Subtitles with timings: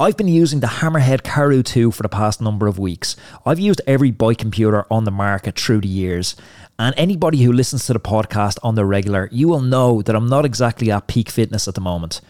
[0.00, 3.16] I've been using the Hammerhead Karoo 2 for the past number of weeks.
[3.44, 6.36] I've used every bike computer on the market through the years,
[6.78, 10.26] and anybody who listens to the podcast on the regular, you will know that I'm
[10.26, 12.22] not exactly at peak fitness at the moment.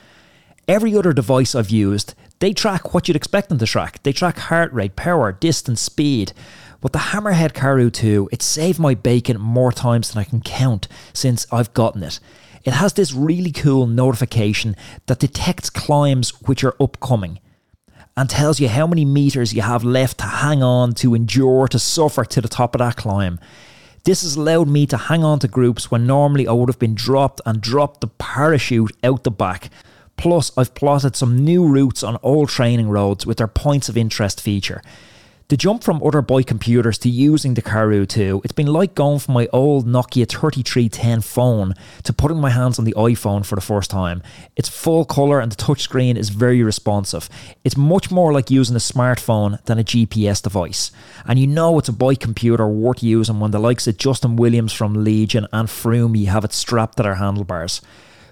[0.66, 4.02] Every other device I've used, they track what you'd expect them to track.
[4.02, 6.32] They track heart rate, power, distance, speed.
[6.80, 10.88] But the Hammerhead Karoo 2, it saved my bacon more times than I can count
[11.12, 12.18] since I've gotten it.
[12.64, 14.74] It has this really cool notification
[15.06, 17.38] that detects climbs which are upcoming
[18.20, 21.78] and tells you how many meters you have left to hang on, to endure, to
[21.78, 23.40] suffer to the top of that climb.
[24.04, 26.94] This has allowed me to hang on to groups when normally I would have been
[26.94, 29.70] dropped and dropped the parachute out the back.
[30.18, 34.38] Plus, I've plotted some new routes on all training roads with their points of interest
[34.38, 34.82] feature.
[35.50, 39.18] The jump from other bike computers to using the Karoo 2, it's been like going
[39.18, 43.60] from my old Nokia 3310 phone to putting my hands on the iPhone for the
[43.60, 44.22] first time.
[44.54, 47.28] It's full colour and the touchscreen is very responsive.
[47.64, 50.92] It's much more like using a smartphone than a GPS device.
[51.26, 54.72] And you know it's a bike computer worth using when the likes of Justin Williams
[54.72, 57.82] from Legion and Froomey have it strapped to their handlebars.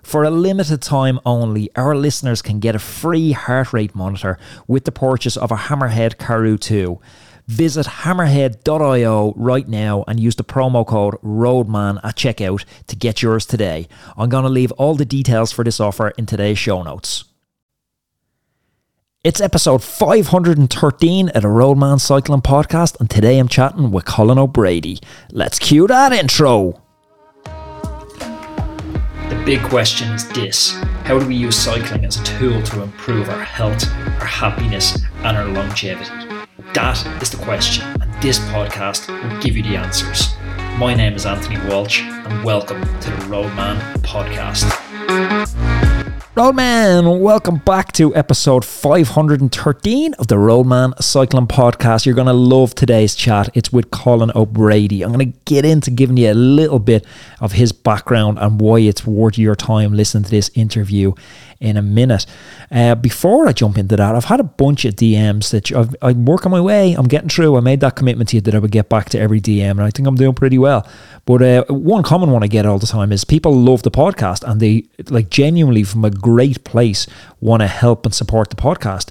[0.09, 4.87] For a limited time only, our listeners can get a free heart rate monitor with
[4.87, 6.99] the purchase of a Hammerhead Karoo 2.
[7.47, 13.45] Visit hammerhead.io right now and use the promo code ROADMAN at checkout to get yours
[13.45, 13.87] today.
[14.17, 17.25] I'm going to leave all the details for this offer in today's show notes.
[19.23, 25.01] It's episode 513 of the Roadman Cycling Podcast, and today I'm chatting with Colin O'Brady.
[25.33, 26.83] Let's cue that intro.
[29.29, 30.73] The big question is this
[31.05, 33.87] How do we use cycling as a tool to improve our health,
[34.21, 36.11] our happiness, and our longevity?
[36.73, 40.35] That is the question, and this podcast will give you the answers.
[40.79, 44.65] My name is Anthony Walsh, and welcome to the Roadman Podcast.
[46.39, 52.07] Roadman, welcome back to episode 513 of the Roadman Cycling Podcast.
[52.07, 53.49] You're going to love today's chat.
[53.55, 55.03] It's with Colin O'Brady.
[55.03, 57.05] I'm going to get into giving you a little bit
[57.41, 61.13] of his background and why it's worth your time listening to this interview
[61.61, 62.25] in a minute.
[62.71, 66.25] Uh, before I jump into that, I've had a bunch of DMs that I've, I'm
[66.25, 66.93] working my way.
[66.93, 67.57] I'm getting through.
[67.57, 69.83] I made that commitment to you that I would get back to every DM, and
[69.83, 70.87] I think I'm doing pretty well.
[71.25, 74.49] But uh, one common one I get all the time is people love the podcast
[74.49, 77.07] and they like genuinely from a great place
[77.41, 79.11] want to help and support the podcast.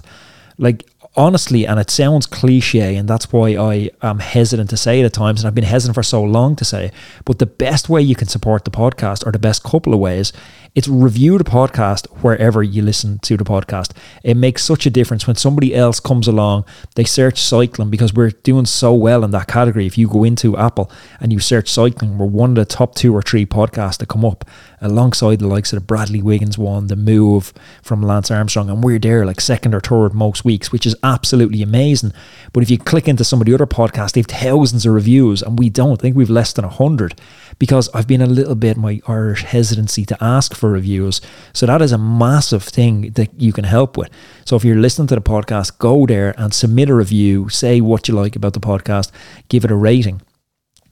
[0.56, 0.84] Like
[1.18, 5.12] honestly, and it sounds cliche, and that's why I am hesitant to say it at
[5.12, 6.92] times, and I've been hesitant for so long to say.
[7.24, 10.32] But the best way you can support the podcast, or the best couple of ways,
[10.74, 13.92] it's review the podcast wherever you listen to the podcast.
[14.22, 16.64] It makes such a difference when somebody else comes along,
[16.94, 19.86] they search cycling because we're doing so well in that category.
[19.86, 20.90] If you go into Apple
[21.20, 24.24] and you search cycling, we're one of the top two or three podcasts that come
[24.24, 24.44] up
[24.80, 27.52] alongside the likes of the Bradley Wiggins one, the move
[27.82, 31.62] from Lance Armstrong, and we're there like second or third most weeks, which is absolutely
[31.62, 32.12] amazing.
[32.52, 35.42] But if you click into some of the other podcasts, they have thousands of reviews,
[35.42, 36.00] and we don't.
[36.00, 37.20] I think we've less than hundred
[37.58, 41.20] because I've been a little bit my Irish hesitancy to ask for reviews.
[41.52, 44.10] So that is a massive thing that you can help with.
[44.44, 48.08] So if you're listening to the podcast, go there and submit a review, say what
[48.08, 49.10] you like about the podcast,
[49.48, 50.20] give it a rating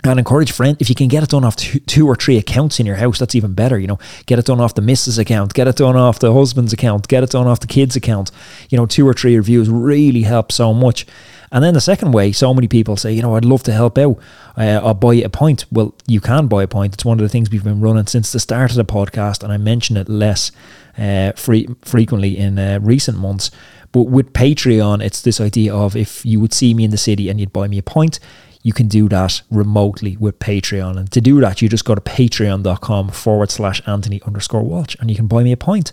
[0.05, 2.79] and encourage friends if you can get it done off two, two, or three accounts
[2.79, 5.55] in your house that's even better you know get it done off the missus account
[5.55, 8.31] get it done off the husband's account get it done off the kids account
[8.69, 11.07] you know two or three reviews really help so much
[11.53, 13.99] and then the second way so many people say you know i'd love to help
[13.99, 14.19] out
[14.57, 17.29] uh, i'll buy a point well you can buy a point it's one of the
[17.29, 20.53] things we've been running since the start of the podcast and i mention it less
[20.99, 23.51] uh, free, frequently in uh, recent months
[23.93, 27.29] but with patreon it's this idea of if you would see me in the city
[27.29, 28.19] and you'd buy me a point
[28.67, 30.99] you can do that remotely with Patreon.
[30.99, 35.09] And to do that, you just go to patreon.com forward slash Anthony underscore Walsh and
[35.09, 35.93] you can buy me a point.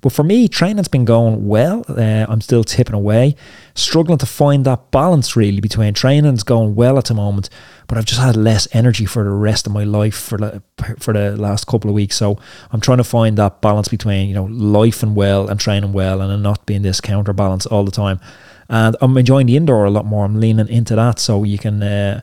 [0.00, 1.84] But for me, training's been going well.
[1.88, 3.36] Uh, I'm still tipping away,
[3.74, 7.50] struggling to find that balance really between training's going well at the moment,
[7.86, 10.62] but I've just had less energy for the rest of my life for the,
[10.98, 12.16] for the last couple of weeks.
[12.16, 12.38] So
[12.70, 16.22] I'm trying to find that balance between you know life and well and training well
[16.22, 18.20] and not being this counterbalance all the time.
[18.68, 20.24] And I'm enjoying the indoor a lot more.
[20.24, 21.82] I'm leaning into that, so you can.
[21.82, 22.20] Uh,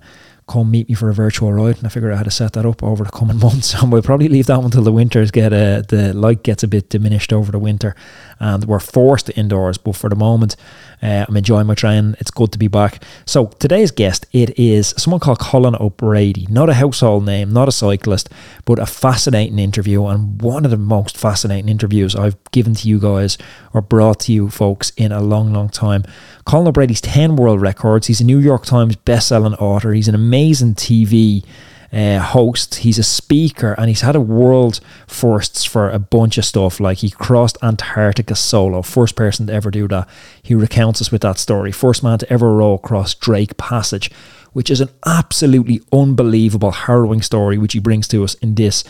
[0.48, 2.66] come meet me for a virtual ride and I figure out how to set that
[2.66, 3.74] up over the coming months.
[3.74, 6.90] And we'll probably leave that until the winters get uh, the light gets a bit
[6.90, 7.96] diminished over the winter.
[8.40, 10.56] And we're forced indoors but for the moment
[11.02, 13.04] uh, I'm enjoying my training it's good to be back.
[13.26, 16.48] So today's guest it is someone called Colin O'Brady.
[16.50, 18.30] Not a household name not a cyclist
[18.66, 23.00] but a fascinating interview and one of the most fascinating interviews I've given to you
[23.00, 23.38] guys
[23.74, 26.04] or brought to you folks in a long long time.
[26.46, 28.08] Colin O'Brady's 10 world records.
[28.08, 29.94] He's a New York Times best-selling author.
[29.94, 31.44] He's an amazing amazing TV
[31.92, 32.76] uh, host.
[32.76, 36.80] He's a speaker and he's had a world firsts for a bunch of stuff.
[36.80, 40.08] Like he crossed Antarctica solo, first person to ever do that.
[40.42, 41.72] He recounts us with that story.
[41.72, 44.12] First man to ever row across Drake Passage,
[44.54, 48.84] which is an absolutely unbelievable, harrowing story, which he brings to us in this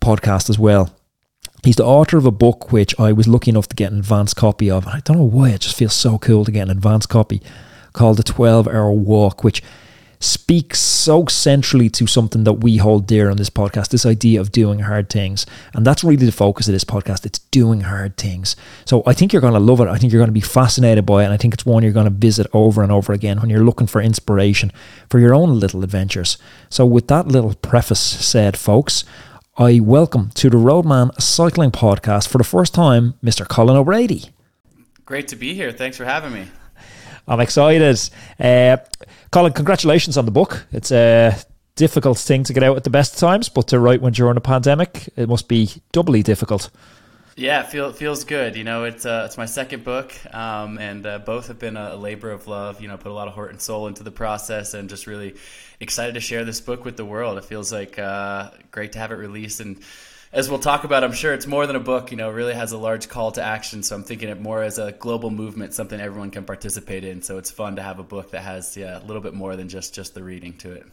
[0.00, 0.94] podcast as well.
[1.64, 4.34] He's the author of a book which I was lucky enough to get an advance
[4.34, 4.86] copy of.
[4.86, 7.40] I don't know why, it just feels so cool to get an advance copy
[7.94, 9.62] called The 12 Hour Walk, which
[10.20, 14.52] speaks so centrally to something that we hold dear on this podcast this idea of
[14.52, 15.46] doing hard things.
[15.74, 17.26] And that's really the focus of this podcast.
[17.26, 18.56] It's doing hard things.
[18.84, 19.88] So I think you're going to love it.
[19.88, 21.26] I think you're going to be fascinated by it.
[21.26, 23.64] And I think it's one you're going to visit over and over again when you're
[23.64, 24.72] looking for inspiration
[25.08, 26.38] for your own little adventures.
[26.68, 29.04] So, with that little preface said, folks,
[29.56, 33.46] I welcome to the Roadman Cycling Podcast for the first time Mr.
[33.46, 34.30] Colin O'Brady.
[35.04, 35.70] Great to be here.
[35.70, 36.48] Thanks for having me.
[37.26, 37.98] I'm excited.
[38.38, 38.76] Uh,
[39.30, 40.66] Colin, congratulations on the book.
[40.72, 41.36] It's a
[41.76, 44.40] difficult thing to get out at the best times, but to write when during a
[44.40, 46.70] pandemic, it must be doubly difficult.
[47.36, 48.54] Yeah, it feel, feels good.
[48.54, 51.96] You know, it's uh, it's my second book, um, and uh, both have been a,
[51.96, 52.80] labor of love.
[52.80, 55.34] You know, put a lot of heart and soul into the process, and just really
[55.80, 57.36] excited to share this book with the world.
[57.36, 59.78] It feels like uh, great to have it released, and
[60.34, 62.10] as we'll talk about, I'm sure it's more than a book.
[62.10, 63.84] You know, really has a large call to action.
[63.84, 67.22] So I'm thinking it more as a global movement, something everyone can participate in.
[67.22, 69.68] So it's fun to have a book that has yeah a little bit more than
[69.68, 70.86] just just the reading to it.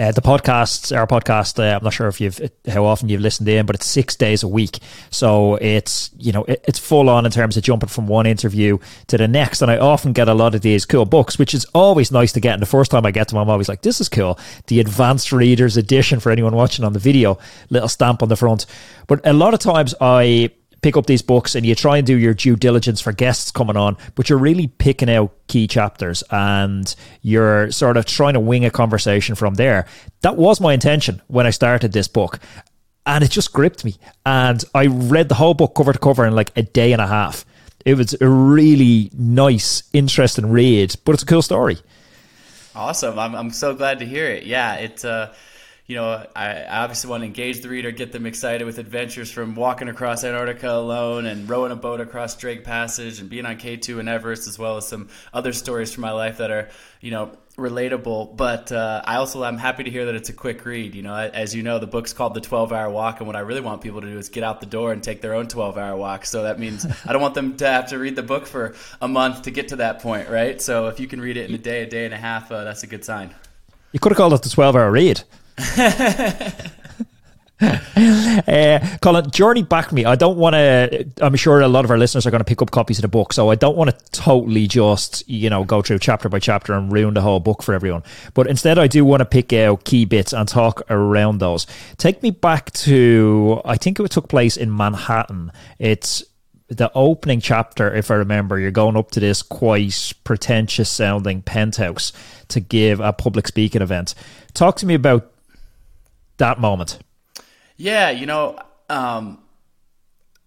[0.00, 3.46] Uh, the podcasts, our podcast, uh, I'm not sure if you've how often you've listened
[3.50, 4.78] in, but it's six days a week,
[5.10, 8.78] so it's you know it, it's full on in terms of jumping from one interview
[9.08, 9.60] to the next.
[9.60, 12.40] And I often get a lot of these cool books, which is always nice to
[12.40, 12.54] get.
[12.54, 14.38] And the first time I get them, I'm always like, "This is cool."
[14.68, 17.38] The advanced readers edition for anyone watching on the video,
[17.68, 18.64] little stamp on the front.
[19.06, 20.50] But a lot of times I
[20.82, 23.76] pick up these books and you try and do your due diligence for guests coming
[23.76, 28.64] on, but you're really picking out key chapters and you're sort of trying to wing
[28.64, 29.86] a conversation from there.
[30.22, 32.38] That was my intention when I started this book.
[33.06, 33.96] And it just gripped me.
[34.24, 37.06] And I read the whole book cover to cover in like a day and a
[37.06, 37.44] half.
[37.84, 41.78] It was a really nice, interesting read, but it's a cool story.
[42.74, 43.18] Awesome.
[43.18, 44.44] I'm, I'm so glad to hear it.
[44.44, 45.34] Yeah, it's uh
[45.90, 49.56] you know, I, obviously want to engage the reader, get them excited with adventures from
[49.56, 53.98] walking across Antarctica alone and rowing a boat across Drake Passage and being on K2
[53.98, 56.68] and Everest, as well as some other stories from my life that are,
[57.00, 58.36] you know, relatable.
[58.36, 60.94] But uh, I also I'm happy to hear that it's a quick read.
[60.94, 63.40] You know, as you know, the book's called The 12 Hour Walk, and what I
[63.40, 65.76] really want people to do is get out the door and take their own 12
[65.76, 66.24] hour walk.
[66.24, 69.08] So that means I don't want them to have to read the book for a
[69.08, 70.62] month to get to that point, right?
[70.62, 72.62] So if you can read it in a day, a day and a half, uh,
[72.62, 73.34] that's a good sign.
[73.90, 75.24] You could have called it the 12 hour read.
[77.60, 80.04] Uh, Colin, journey back me.
[80.04, 81.06] I don't want to.
[81.20, 83.08] I'm sure a lot of our listeners are going to pick up copies of the
[83.08, 86.72] book, so I don't want to totally just you know go through chapter by chapter
[86.72, 88.02] and ruin the whole book for everyone.
[88.34, 91.66] But instead, I do want to pick out key bits and talk around those.
[91.98, 95.52] Take me back to I think it took place in Manhattan.
[95.78, 96.24] It's
[96.68, 102.12] the opening chapter, if I remember, you're going up to this quite pretentious sounding penthouse
[102.48, 104.14] to give a public speaking event.
[104.54, 105.32] Talk to me about
[106.40, 106.98] that moment?
[107.76, 108.58] Yeah, you know,
[108.90, 109.38] um,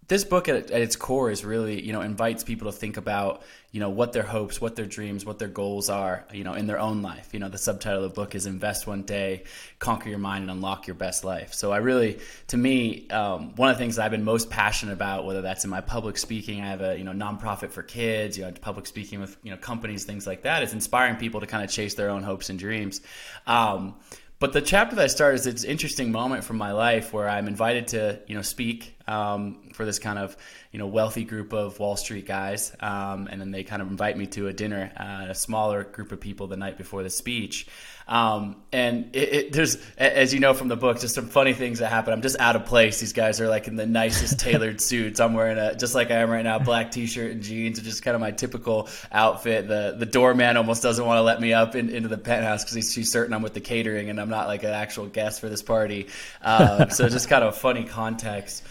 [0.07, 3.41] this book at, at, its core is really, you know, invites people to think about,
[3.71, 6.67] you know, what their hopes, what their dreams, what their goals are, you know, in
[6.67, 7.29] their own life.
[7.31, 9.45] You know, the subtitle of the book is "Invest One Day,
[9.79, 13.69] Conquer Your Mind, and Unlock Your Best Life." So I really, to me, um, one
[13.69, 16.61] of the things that I've been most passionate about, whether that's in my public speaking,
[16.61, 19.57] I have a you know nonprofit for kids, you know, public speaking with you know
[19.57, 22.59] companies, things like that, is inspiring people to kind of chase their own hopes and
[22.59, 23.01] dreams.
[23.47, 23.95] Um,
[24.43, 27.47] but the chapter that I start is it's interesting moment from my life where I'm
[27.47, 30.35] invited to, you know, speak um, for this kind of,
[30.71, 34.17] you know, wealthy group of Wall Street guys, um, and then they kind of invite
[34.17, 37.67] me to a dinner, uh, a smaller group of people the night before the speech.
[38.07, 41.79] Um, and it, it, there's, as you know from the book, just some funny things
[41.79, 42.13] that happen.
[42.13, 42.99] I'm just out of place.
[42.99, 45.19] These guys are like in the nicest tailored suits.
[45.19, 48.03] I'm wearing a just like I am right now, black t-shirt and jeans, and just
[48.03, 49.67] kind of my typical outfit.
[49.67, 52.91] The the doorman almost doesn't want to let me up in, into the penthouse because
[52.91, 55.61] she's certain I'm with the catering and I'm not like an actual guest for this
[55.61, 56.07] party.
[56.41, 58.63] Um, so just kind of a funny context.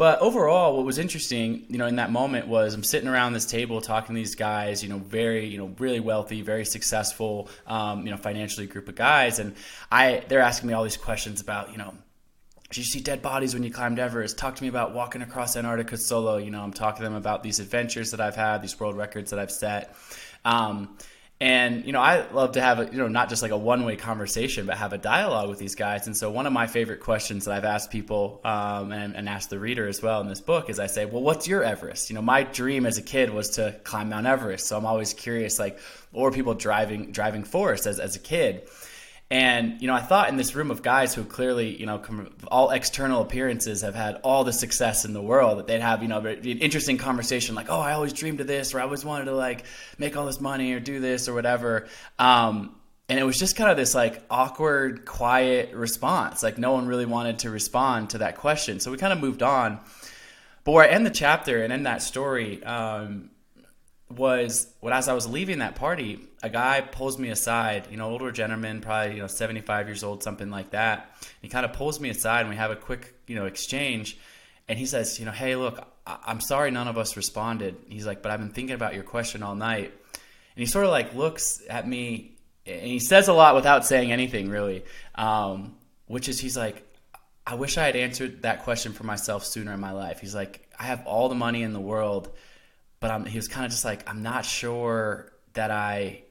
[0.00, 3.44] But overall, what was interesting, you know, in that moment was I'm sitting around this
[3.44, 8.06] table talking to these guys, you know, very, you know, really wealthy, very successful, um,
[8.06, 9.54] you know, financially group of guys, and
[9.92, 11.92] I they're asking me all these questions about, you know,
[12.70, 14.38] did you see dead bodies when you climbed Everest?
[14.38, 16.38] Talk to me about walking across Antarctica solo.
[16.38, 19.32] You know, I'm talking to them about these adventures that I've had, these world records
[19.32, 19.94] that I've set.
[20.46, 20.96] Um,
[21.40, 23.84] and you know, I love to have a, you know not just like a one
[23.84, 26.06] way conversation, but have a dialogue with these guys.
[26.06, 29.48] And so one of my favorite questions that I've asked people um, and, and asked
[29.48, 32.10] the reader as well in this book is I say, well, what's your Everest?
[32.10, 34.66] You know, my dream as a kid was to climb Mount Everest.
[34.66, 35.78] So I'm always curious, like,
[36.12, 38.68] what were people driving driving force as as a kid?
[39.30, 42.02] And you know, I thought in this room of guys who clearly, you know,
[42.48, 46.08] all external appearances have had all the success in the world that they'd have, you
[46.08, 49.26] know, an interesting conversation like, "Oh, I always dreamed of this," or "I always wanted
[49.26, 49.64] to like
[49.98, 51.86] make all this money or do this or whatever."
[52.18, 52.74] Um,
[53.08, 56.42] and it was just kind of this like awkward, quiet response.
[56.42, 58.80] Like no one really wanted to respond to that question.
[58.80, 59.78] So we kind of moved on.
[60.64, 63.29] But where I end the chapter and end that story, um,
[64.10, 68.10] was when as I was leaving that party, a guy pulls me aside, you know,
[68.10, 71.16] older gentleman, probably, you know, 75 years old, something like that.
[71.40, 74.18] He kind of pulls me aside and we have a quick, you know, exchange.
[74.68, 77.76] And he says, you know, hey, look, I- I'm sorry none of us responded.
[77.88, 79.92] He's like, but I've been thinking about your question all night.
[80.14, 82.36] And he sort of like looks at me
[82.66, 85.76] and he says a lot without saying anything really, um,
[86.06, 86.86] which is he's like,
[87.46, 90.20] I wish I had answered that question for myself sooner in my life.
[90.20, 92.30] He's like, I have all the money in the world
[93.00, 96.22] but I'm, he was kind of just like, I'm not sure that I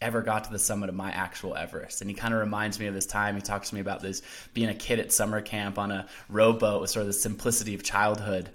[0.00, 2.00] ever got to the summit of my actual Everest.
[2.00, 3.34] And he kind of reminds me of this time.
[3.34, 4.22] He talks to me about this
[4.54, 7.82] being a kid at summer camp on a rowboat with sort of the simplicity of
[7.82, 8.48] childhood.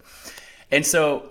[0.72, 1.30] And so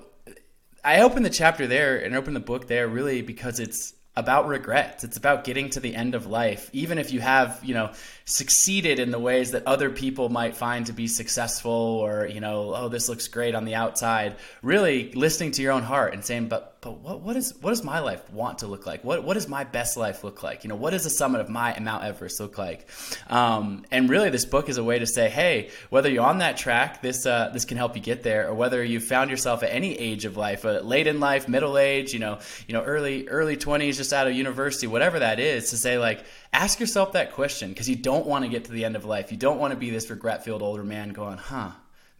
[0.84, 5.04] I open the chapter there and open the book there really because it's about regrets.
[5.04, 7.92] It's about getting to the end of life, even if you have, you know,
[8.24, 12.74] succeeded in the ways that other people might find to be successful or, you know,
[12.74, 14.36] oh, this looks great on the outside.
[14.62, 17.84] Really listening to your own heart and saying, but but what, what is what does
[17.84, 19.04] my life want to look like?
[19.04, 20.64] What what does my best life look like?
[20.64, 22.88] You know, what does the summit of my Mount Everest look like?
[23.28, 26.56] Um, and really, this book is a way to say, hey, whether you're on that
[26.56, 29.72] track, this uh, this can help you get there, or whether you found yourself at
[29.72, 33.28] any age of life, uh, late in life, middle age, you know, you know, early
[33.28, 37.32] early twenties, just out of university, whatever that is, to say like, ask yourself that
[37.32, 39.32] question because you don't want to get to the end of life.
[39.32, 41.70] You don't want to be this regret filled older man going, huh,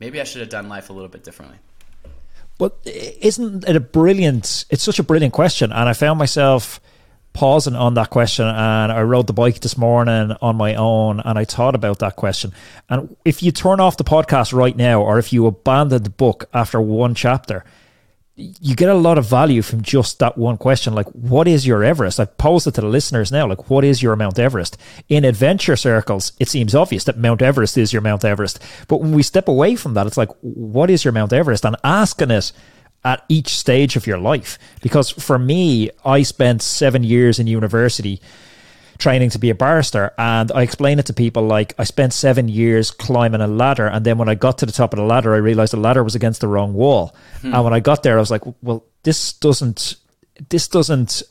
[0.01, 1.59] maybe I should have done life a little bit differently.
[2.59, 4.67] But isn't it a brilliant?
[4.71, 6.81] It's such a brilliant question, and I found myself
[7.33, 11.39] pausing on that question and I rode the bike this morning on my own and
[11.39, 12.53] I thought about that question.
[12.89, 16.49] And if you turn off the podcast right now or if you abandon the book
[16.53, 17.65] after one chapter,
[18.35, 20.95] you get a lot of value from just that one question.
[20.95, 22.19] Like, what is your Everest?
[22.19, 23.47] I posed it to the listeners now.
[23.47, 24.79] Like, what is your Mount Everest?
[25.09, 28.59] In adventure circles, it seems obvious that Mount Everest is your Mount Everest.
[28.89, 31.67] But when we step away from that, it's like, what is your Mount Everest?
[31.67, 32.53] And asking it
[33.05, 34.59] at each stage of your life.
[34.81, 38.21] Because for me, I spent seven years in university
[39.03, 40.15] training to be a barrister.
[40.17, 43.87] And I explain it to people like I spent seven years climbing a ladder.
[43.87, 46.05] And then when I got to the top of the ladder, I realized the ladder
[46.05, 47.15] was against the wrong wall.
[47.41, 47.53] Hmm.
[47.55, 49.97] And when I got there, I was like, well, this doesn't,
[50.49, 51.23] this doesn't,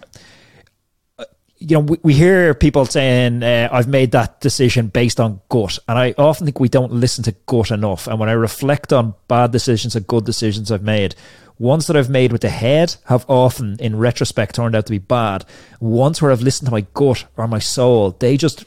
[1.18, 1.26] uh,
[1.58, 5.80] you know, we, we hear people saying, uh, I've made that decision based on gut.
[5.88, 8.08] And I often think we don't listen to gut enough.
[8.08, 11.16] And when I reflect on bad decisions and good decisions I've made,
[11.62, 14.98] ones that I've made with the head have often, in retrospect, turned out to be
[14.98, 15.46] bad.
[15.80, 18.66] Ones where I've listened to my gut or my soul, they just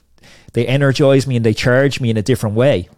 [0.52, 2.88] they energize me and they charge me in a different way.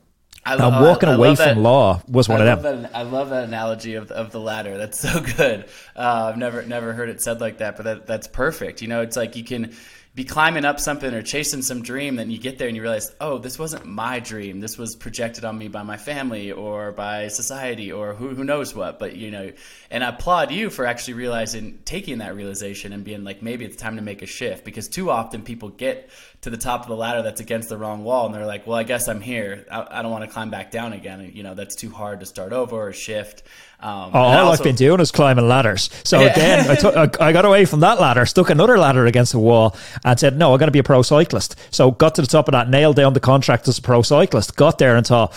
[0.45, 2.83] I love, and walking I, I away from law was one I of them.
[2.83, 4.77] That, I love that analogy of, of the ladder.
[4.77, 5.65] That's so good.
[5.97, 8.83] Uh, I've never never heard it said like that, but that, that's perfect.
[8.83, 9.75] You know, it's like you can
[10.17, 13.15] be climbing up something or chasing some dream, then you get there and you realize,
[13.21, 14.61] oh, this wasn't my dream.
[14.61, 18.75] This was projected on me by my family or by society or who, who knows
[18.75, 18.99] what.
[18.99, 19.53] But, you know,
[19.91, 23.77] and I applaud you for actually realizing, taking that realization and being like, maybe it's
[23.77, 24.65] time to make a shift.
[24.65, 26.09] Because too often people get
[26.47, 28.79] to the top of the ladder that's against the wrong wall and they're like, well,
[28.79, 29.67] I guess I'm here.
[29.69, 31.33] I, I don't want to climb back down again.
[31.35, 33.43] You know, that's too hard to start over or shift.
[33.81, 35.91] Um, oh, all also, I've been doing is climbing ladders.
[36.05, 36.27] So yeah.
[36.27, 39.77] again, I, took, I got away from that ladder, stuck another ladder against the wall,
[40.05, 42.49] and said, "No, I'm going to be a pro cyclist." So got to the top
[42.49, 44.57] of that, nailed down the contract as a pro cyclist.
[44.57, 45.35] Got there and thought,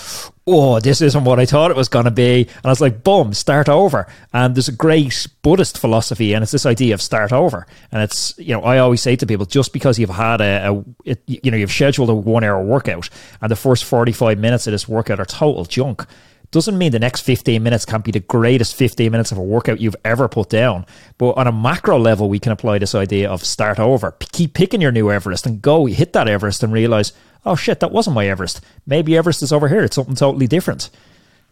[0.52, 3.04] "Oh, this isn't what I thought it was going to be." And I was like,
[3.04, 7.32] "Boom, start over." And there's a great Buddhist philosophy, and it's this idea of start
[7.32, 7.68] over.
[7.92, 10.84] And it's you know, I always say to people, just because you've had a, a
[11.06, 13.10] it, you know, you've scheduled a one hour workout,
[13.42, 16.06] and the first forty five minutes of this workout are total junk
[16.52, 19.80] doesn't mean the next 15 minutes can't be the greatest 15 minutes of a workout
[19.80, 20.86] you've ever put down.
[21.18, 24.12] But on a macro level, we can apply this idea of start over.
[24.12, 27.14] P- keep picking your new Everest and go hit that Everest and realize,
[27.46, 28.62] oh shit, that wasn't my Everest.
[28.88, 29.84] Maybe Everest is over here.
[29.84, 30.90] It's something totally different.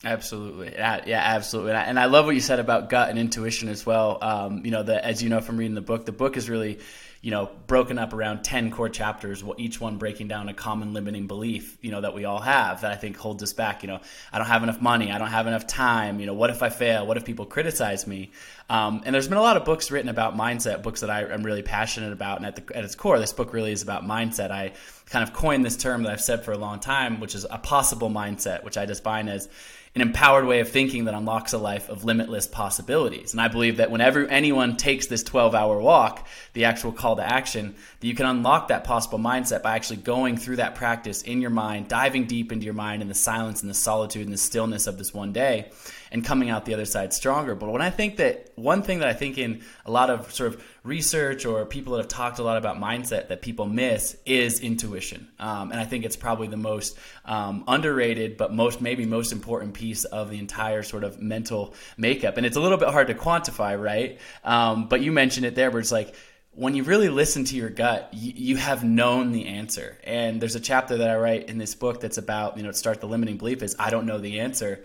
[0.03, 3.83] Absolutely, yeah, yeah absolutely, and I, love what you said about gut and intuition as
[3.83, 4.19] well.
[4.21, 6.79] Um, you know, that as you know from reading the book, the book is really
[7.21, 11.27] you know, broken up around 10 core chapters, each one breaking down a common limiting
[11.27, 13.83] belief, you know, that we all have that I think holds us back.
[13.83, 13.99] You know,
[14.31, 15.11] I don't have enough money.
[15.11, 16.19] I don't have enough time.
[16.19, 17.07] You know, what if I fail?
[17.07, 18.31] What if people criticize me?
[18.69, 21.43] Um, and there's been a lot of books written about mindset, books that I am
[21.43, 22.37] really passionate about.
[22.37, 24.51] And at, the, at its core, this book really is about mindset.
[24.51, 24.73] I
[25.09, 27.57] kind of coined this term that I've said for a long time, which is a
[27.57, 29.49] possible mindset, which I define as
[29.97, 33.31] an empowered way of thinking that unlocks a life of limitless possibilities.
[33.31, 37.23] And I believe that whenever anyone takes this 12 hour walk, the actual call to
[37.23, 41.41] action, that you can unlock that possible mindset by actually going through that practice in
[41.41, 44.37] your mind, diving deep into your mind in the silence and the solitude and the
[44.37, 45.71] stillness of this one day
[46.11, 47.55] and coming out the other side stronger.
[47.55, 50.53] But when I think that one thing that I think in a lot of sort
[50.53, 54.59] of research or people that have talked a lot about mindset that people miss is
[54.59, 55.27] intuition.
[55.39, 59.73] Um, and I think it's probably the most um, underrated, but most maybe most important
[59.73, 62.37] piece of the entire sort of mental makeup.
[62.37, 64.19] And it's a little bit hard to quantify, right?
[64.43, 66.15] Um, but you mentioned it there, where it's like
[66.57, 69.95] when you really listen to your gut, you, you, have known the answer.
[70.03, 72.99] And there's a chapter that I write in this book that's about, you know, start
[72.99, 74.83] the limiting belief is I don't know the answer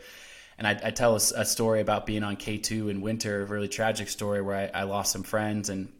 [0.62, 3.66] and I, I tell a, a, story about being on K2 in winter, a really
[3.66, 5.92] tragic story where I, I lost some friends and,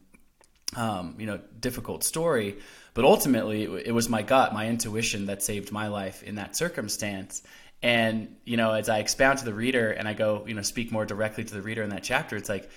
[0.76, 2.58] um, you know, difficult story.
[2.94, 6.54] But ultimately, it, it was my gut, my intuition that saved my life in that
[6.54, 7.42] circumstance.
[7.82, 10.92] And, you know, as I expound to the reader and I go, you know, speak
[10.92, 12.70] more directly to the reader in that chapter, it's like,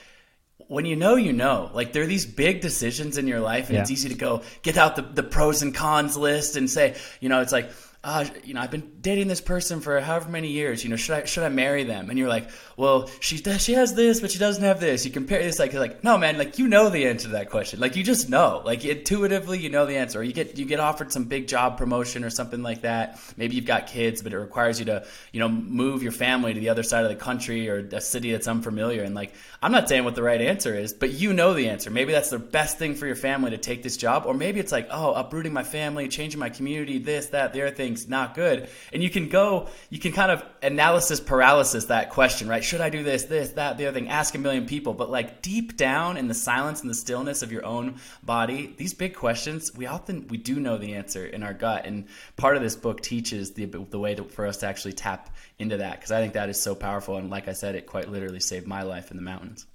[0.67, 1.69] when you know, you know.
[1.71, 3.81] Like there are these big decisions in your life, and yeah.
[3.81, 7.29] it's easy to go get out the, the pros and cons list and say, you
[7.29, 7.69] know, it's like,
[8.05, 10.83] uh, you know, I've been dating this person for however many years.
[10.83, 12.11] You know, should I should I marry them?
[12.11, 12.47] And you're like,
[12.77, 15.05] well, she does, she has this, but she doesn't have this.
[15.05, 17.79] You compare this, like, like, no, man, like you know the answer to that question.
[17.79, 20.19] Like you just know, like intuitively, you know the answer.
[20.19, 23.19] Or you get you get offered some big job promotion or something like that.
[23.37, 26.59] Maybe you've got kids, but it requires you to, you know, move your family to
[26.59, 29.01] the other side of the country or a city that's unfamiliar.
[29.01, 29.33] And like,
[29.63, 31.89] I'm not saying what the right answer is, but you know the answer.
[31.89, 34.71] Maybe that's the best thing for your family to take this job, or maybe it's
[34.71, 38.35] like, oh, uprooting my family, changing my community, this, that, the other thing things not
[38.35, 38.69] good.
[38.93, 42.63] And you can go, you can kind of analysis paralysis that question, right?
[42.63, 44.09] Should I do this, this, that, the other thing?
[44.09, 44.93] Ask a million people.
[44.93, 48.93] But like deep down in the silence and the stillness of your own body, these
[48.93, 51.85] big questions, we often, we do know the answer in our gut.
[51.85, 55.29] And part of this book teaches the, the way to, for us to actually tap
[55.57, 57.17] into that because I think that is so powerful.
[57.17, 59.65] And like I said, it quite literally saved my life in the mountains.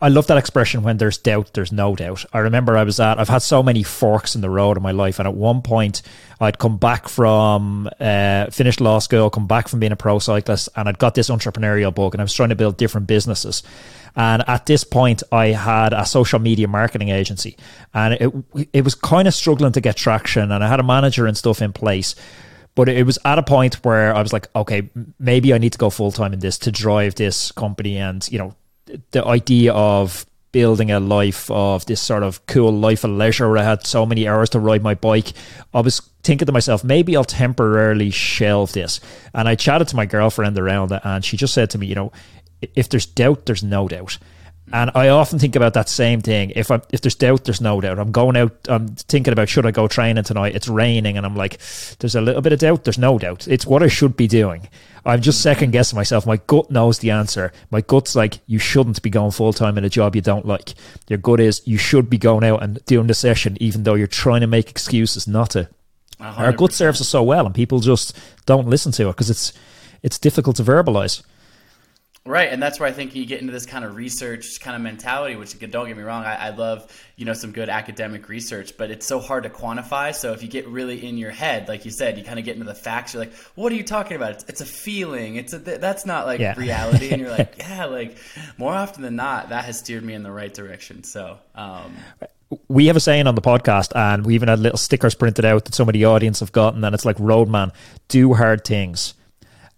[0.00, 2.24] I love that expression when there's doubt, there's no doubt.
[2.32, 4.92] I remember I was at, I've had so many forks in the road in my
[4.92, 5.18] life.
[5.18, 6.02] And at one point,
[6.40, 10.68] I'd come back from, uh, finished law school, come back from being a pro cyclist,
[10.76, 13.64] and I'd got this entrepreneurial bug and I was trying to build different businesses.
[14.14, 17.56] And at this point, I had a social media marketing agency
[17.92, 20.52] and it, it was kind of struggling to get traction.
[20.52, 22.14] And I had a manager and stuff in place.
[22.76, 25.78] But it was at a point where I was like, okay, maybe I need to
[25.78, 28.54] go full time in this to drive this company and, you know,
[29.10, 33.58] the idea of building a life of this sort of cool life of leisure where
[33.58, 35.32] I had so many hours to ride my bike,
[35.74, 39.00] I was thinking to myself, maybe I'll temporarily shelve this.
[39.34, 41.94] And I chatted to my girlfriend around it, and she just said to me, you
[41.94, 42.12] know,
[42.74, 44.18] if there's doubt, there's no doubt.
[44.72, 46.52] And I often think about that same thing.
[46.54, 47.98] If I if there's doubt, there's no doubt.
[47.98, 48.52] I'm going out.
[48.68, 50.54] I'm thinking about should I go training tonight?
[50.54, 51.58] It's raining, and I'm like,
[51.98, 52.84] there's a little bit of doubt.
[52.84, 53.48] There's no doubt.
[53.48, 54.68] It's what I should be doing.
[55.06, 56.26] I'm just second guessing myself.
[56.26, 57.52] My gut knows the answer.
[57.70, 60.74] My gut's like, you shouldn't be going full time in a job you don't like.
[61.08, 64.06] Your gut is you should be going out and doing the session, even though you're
[64.06, 65.68] trying to make excuses not to.
[66.20, 66.38] 100%.
[66.38, 69.52] Our gut serves us so well, and people just don't listen to it because it's
[70.02, 71.22] it's difficult to verbalize.
[72.24, 74.82] Right, and that's where I think you get into this kind of research kind of
[74.82, 75.36] mentality.
[75.36, 78.90] Which don't get me wrong, I, I, love you know some good academic research, but
[78.90, 80.14] it's so hard to quantify.
[80.14, 82.54] So if you get really in your head, like you said, you kind of get
[82.54, 83.14] into the facts.
[83.14, 84.32] You're like, what are you talking about?
[84.32, 85.36] It's, it's a feeling.
[85.36, 86.54] It's a that's not like yeah.
[86.58, 87.10] reality.
[87.10, 88.18] And you're like, yeah, like
[88.58, 91.04] more often than not, that has steered me in the right direction.
[91.04, 91.38] So.
[91.54, 91.96] Um,
[92.68, 95.66] we have a saying on the podcast, and we even had little stickers printed out
[95.66, 97.72] that some of the audience have gotten, and it's like Roadman,
[98.08, 99.14] do hard things.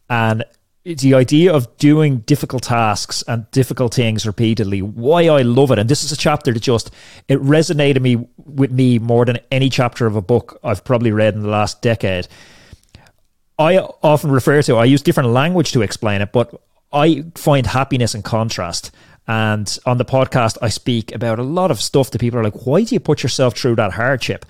[0.09, 0.45] And
[0.85, 4.81] the idea of doing difficult tasks and difficult things repeatedly.
[4.81, 6.91] Why i love it and this is a chapter that just
[7.29, 11.35] it resonated me with me more than any chapter of a book i've probably read
[11.35, 12.29] in the last decade.
[13.59, 16.55] I often refer to i use different language to explain it but
[16.93, 18.91] i find happiness in contrast.
[19.29, 22.67] And on the podcast i speak about a lot of stuff that people are like
[22.67, 24.47] why do you put yourself through that hardship?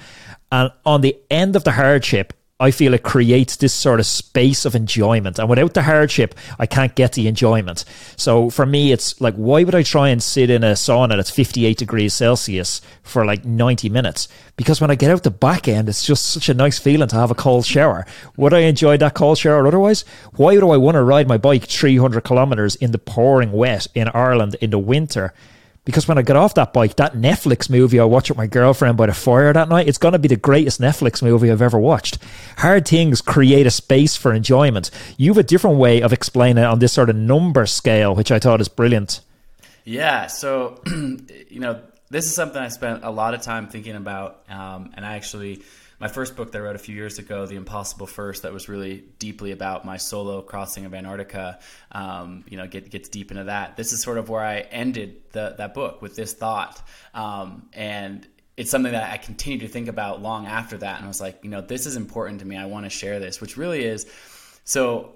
[0.53, 4.67] And on the end of the hardship I feel it creates this sort of space
[4.67, 5.39] of enjoyment.
[5.39, 7.87] And without the hardship, I can't get the enjoyment.
[8.17, 11.31] So for me, it's like, why would I try and sit in a sauna that's
[11.31, 14.29] 58 degrees Celsius for like 90 minutes?
[14.57, 17.17] Because when I get out the back end, it's just such a nice feeling to
[17.17, 18.05] have a cold shower.
[18.37, 20.05] Would I enjoy that cold shower otherwise?
[20.37, 24.09] Why do I want to ride my bike 300 kilometers in the pouring wet in
[24.09, 25.33] Ireland in the winter?
[25.85, 28.97] Because when I get off that bike, that Netflix movie I watched with my girlfriend
[28.97, 31.79] by the fire that night, it's going to be the greatest Netflix movie I've ever
[31.79, 32.19] watched.
[32.59, 34.91] Hard things create a space for enjoyment.
[35.17, 38.31] You have a different way of explaining it on this sort of number scale, which
[38.31, 39.21] I thought is brilliant.
[39.85, 40.27] Yeah.
[40.27, 44.43] So, you know, this is something I spent a lot of time thinking about.
[44.51, 45.63] Um, and I actually
[46.01, 48.69] my first book that I wrote a few years ago, The Impossible First, that was
[48.69, 51.59] really deeply about my solo crossing of Antarctica.
[51.93, 53.77] Um, you know, get, gets deep into that.
[53.77, 56.83] This is sort of where I ended the, that book with this thought,
[57.13, 60.97] um, and it's something that I continue to think about long after that.
[60.97, 62.57] And I was like, you know, this is important to me.
[62.57, 64.07] I want to share this, which really is.
[64.65, 65.15] So,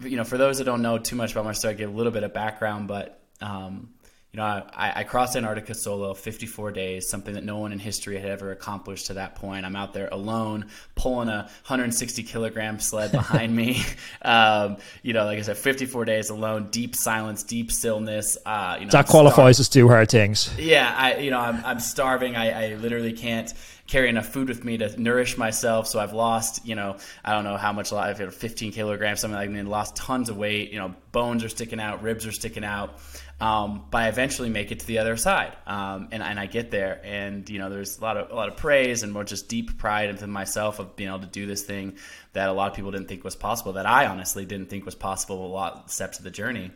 [0.00, 1.96] you know, for those that don't know too much about my story, I give a
[1.96, 3.90] little bit of background, but um,
[4.32, 8.18] you know, I, I crossed Antarctica solo 54 days, something that no one in history
[8.20, 9.64] had ever accomplished to that point.
[9.64, 13.82] I'm out there alone, pulling a 160 kilogram sled behind me.
[14.20, 18.36] Um, you know, like I said, 54 days alone, deep silence, deep stillness.
[18.44, 20.52] Uh, you know, that I'm qualifies as two hard things.
[20.58, 22.36] Yeah, I, you know, I'm, I'm starving.
[22.36, 23.52] I, I literally can't
[23.86, 25.86] carry enough food with me to nourish myself.
[25.86, 29.50] So I've lost, you know, I don't know how much, I've 15 kilograms, something like
[29.50, 29.58] that.
[29.58, 30.70] And lost tons of weight.
[30.70, 32.98] You know, bones are sticking out, ribs are sticking out.
[33.40, 36.72] Um, but I eventually make it to the other side, um, and, and I get
[36.72, 39.48] there, and you know, there's a lot of a lot of praise and more just
[39.48, 41.98] deep pride within myself of being able to do this thing
[42.32, 44.96] that a lot of people didn't think was possible, that I honestly didn't think was
[44.96, 45.46] possible.
[45.46, 46.72] A lot of steps of the journey,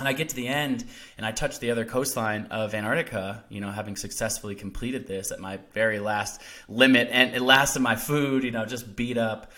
[0.00, 0.84] and I get to the end,
[1.16, 3.44] and I touch the other coastline of Antarctica.
[3.48, 7.94] You know, having successfully completed this at my very last limit, and it lasted my
[7.94, 8.42] food.
[8.42, 9.52] You know, just beat up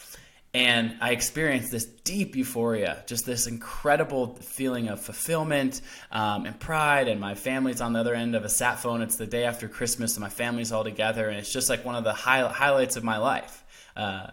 [0.52, 7.06] and I experienced this deep euphoria, just this incredible feeling of fulfillment um, and pride.
[7.06, 9.00] And my family's on the other end of a sat phone.
[9.00, 11.94] It's the day after Christmas, and my family's all together, and it's just like one
[11.94, 13.64] of the high- highlights of my life.
[13.96, 14.30] Uh,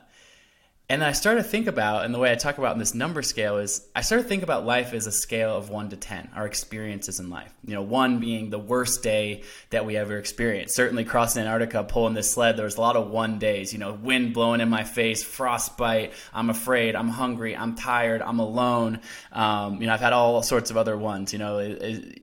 [0.90, 2.94] and then I started to think about, and the way I talk about in this
[2.94, 5.98] number scale is, I started to think about life as a scale of one to
[5.98, 7.54] 10, our experiences in life.
[7.66, 10.76] You know, one being the worst day that we ever experienced.
[10.76, 13.92] Certainly crossing Antarctica, pulling this sled, there was a lot of one days, you know,
[13.92, 19.02] wind blowing in my face, frostbite, I'm afraid, I'm hungry, I'm tired, I'm alone.
[19.34, 21.34] Um, you know, I've had all sorts of other ones.
[21.34, 21.82] You know, it,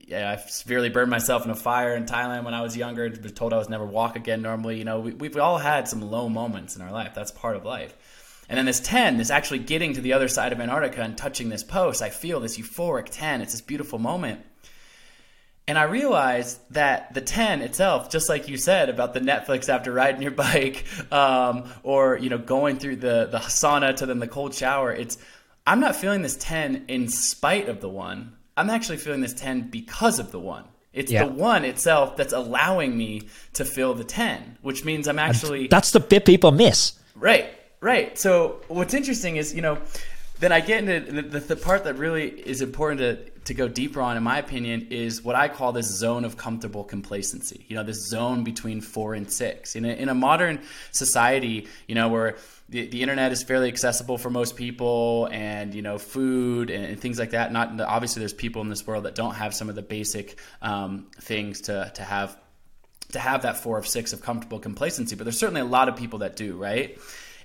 [0.09, 3.31] it, I severely burned myself in a fire in Thailand when I was younger, was
[3.33, 4.79] told I was never walk again normally.
[4.79, 7.11] You know, we, we've all had some low moments in our life.
[7.13, 7.95] That's part of life.
[8.47, 11.49] And then this 10, this actually getting to the other side of Antarctica and touching
[11.49, 13.41] this post, I feel this euphoric 10.
[13.41, 14.41] It's this beautiful moment.
[15.67, 19.91] And I realized that the 10 itself, just like you said about the Netflix after
[19.91, 24.27] riding your bike, um, or you know going through the the sauna to then the
[24.27, 25.17] cold shower, it's
[25.65, 28.35] I'm not feeling this 10 in spite of the one.
[28.55, 30.65] I'm actually feeling this 10 because of the one.
[30.93, 31.25] It's yeah.
[31.25, 35.67] the one itself that's allowing me to feel the 10, which means I'm actually.
[35.67, 36.93] That's the bit people miss.
[37.15, 37.49] Right.
[37.81, 38.17] Right.
[38.17, 39.77] So what's interesting is, you know,
[40.39, 44.01] then I get into the, the, part that really is important to, to go deeper
[44.01, 47.65] on, in my opinion, is what I call this zone of comfortable complacency.
[47.69, 49.77] You know, this zone between four and six.
[49.77, 50.61] In a, in a modern
[50.91, 52.35] society, you know, where
[52.67, 56.99] the, the internet is fairly accessible for most people and, you know, food and, and
[56.99, 57.53] things like that.
[57.53, 61.07] Not obviously, there's people in this world that don't have some of the basic um,
[61.21, 62.37] things to, to have
[63.11, 65.95] to have that four of six of comfortable complacency, but there's certainly a lot of
[65.95, 66.97] people that do, right?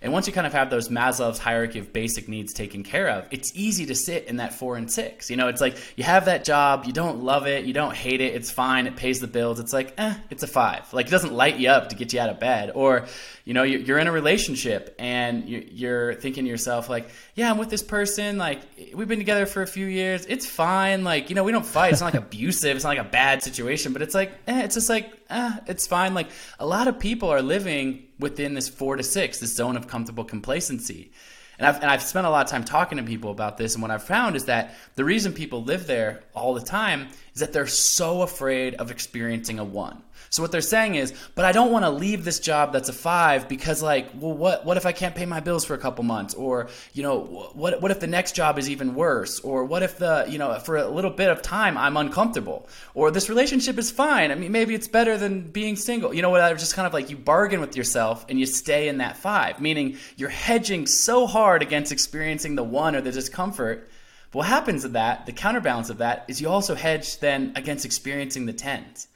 [0.03, 3.27] And once you kind of have those Maslow's hierarchy of basic needs taken care of,
[3.31, 5.29] it's easy to sit in that four and six.
[5.29, 8.23] You know, it's like you have that job, you don't love it, you don't hate
[8.23, 9.61] it, it's fine, it pays the bills.
[9.61, 10.91] It's like, eh, it's a five.
[10.95, 12.73] Like it doesn't light you up to get you out of bed.
[12.75, 13.07] Or,
[13.45, 17.71] you know, you're in a relationship and you're thinking to yourself, like, yeah, I'm with
[17.71, 18.39] this person.
[18.39, 18.61] Like,
[18.95, 20.27] we've been together for a few years.
[20.27, 21.05] It's fine.
[21.05, 21.93] Like, you know, we don't fight.
[21.93, 22.77] It's not like abusive.
[22.77, 25.87] It's not like a bad situation, but it's like, eh, it's just like, eh, it's
[25.87, 26.15] fine.
[26.15, 29.89] Like, a lot of people are living within this four to six, this zone of
[29.89, 31.11] comfortable complacency.
[31.59, 33.75] And I've, and I've spent a lot of time talking to people about this.
[33.75, 37.41] And what I've found is that the reason people live there all the time is
[37.41, 40.03] that they're so afraid of experiencing a one.
[40.33, 42.93] So what they're saying is, but I don't want to leave this job that's a
[42.93, 46.05] five because like, well, what what if I can't pay my bills for a couple
[46.05, 47.19] months, or you know,
[47.53, 50.57] what what if the next job is even worse, or what if the you know
[50.61, 54.31] for a little bit of time I'm uncomfortable, or this relationship is fine.
[54.31, 56.15] I mean, maybe it's better than being single.
[56.15, 56.43] You know what?
[56.43, 59.17] I was just kind of like you bargain with yourself and you stay in that
[59.17, 63.91] five, meaning you're hedging so hard against experiencing the one or the discomfort.
[64.31, 67.85] But what happens to that, the counterbalance of that, is you also hedge then against
[67.85, 69.09] experiencing the tens.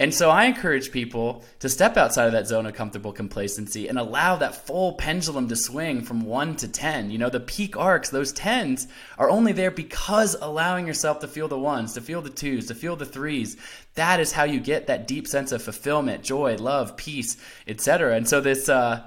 [0.00, 3.98] And so I encourage people to step outside of that zone of comfortable complacency and
[3.98, 7.10] allow that full pendulum to swing from one to 10.
[7.10, 8.86] You know, the peak arcs, those tens,
[9.18, 12.76] are only there because allowing yourself to feel the ones, to feel the twos, to
[12.76, 13.56] feel the threes.
[13.94, 18.14] That is how you get that deep sense of fulfillment, joy, love, peace, etc.
[18.14, 19.02] And so this, uh,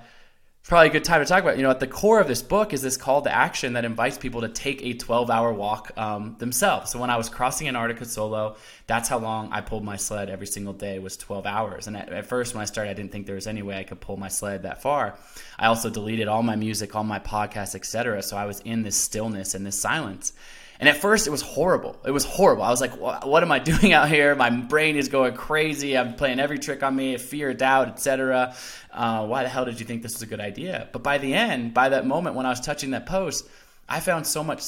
[0.69, 1.57] probably a good time to talk about.
[1.57, 4.17] You know, at the core of this book is this call to action that invites
[4.17, 6.91] people to take a 12 hour walk um, themselves.
[6.91, 8.55] So when I was crossing Antarctica solo,
[8.87, 11.87] that's how long I pulled my sled every single day was 12 hours.
[11.87, 13.83] And at, at, first, when I started, I didn't think there was any way I
[13.83, 15.17] could pull my sled that far.
[15.57, 18.21] I also deleted all my music, all my podcasts, etc.
[18.21, 20.33] So I was in this stillness and this silence.
[20.81, 21.95] And at first, it was horrible.
[22.03, 22.63] It was horrible.
[22.63, 24.33] I was like, "What am I doing out here?
[24.33, 25.95] My brain is going crazy.
[25.95, 28.55] I'm playing every trick on me, fear, doubt, etc.
[28.91, 31.35] Uh, why the hell did you think this was a good idea?" But by the
[31.35, 33.47] end, by that moment when I was touching that post,
[33.87, 34.63] I found so much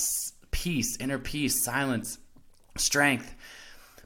[0.52, 2.19] peace, inner peace, silence,
[2.78, 3.34] strength.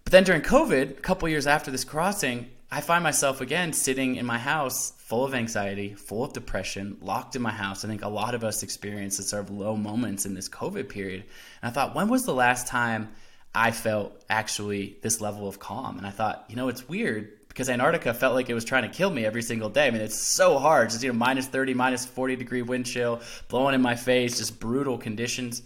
[0.05, 4.17] But then during COVID, a couple years after this crossing, I find myself again sitting
[4.17, 7.85] in my house full of anxiety, full of depression, locked in my house.
[7.85, 11.23] I think a lot of us experience sort of low moments in this COVID period.
[11.61, 13.09] And I thought, when was the last time
[13.55, 15.97] I felt actually this level of calm?
[15.97, 18.89] And I thought, you know, it's weird because Antarctica felt like it was trying to
[18.89, 19.87] kill me every single day.
[19.87, 20.89] I mean, it's so hard.
[20.89, 24.59] Just, you know, minus 30, minus 40 degree wind chill, blowing in my face, just
[24.59, 25.61] brutal conditions.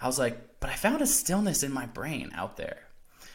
[0.00, 2.83] I was like, but I found a stillness in my brain out there.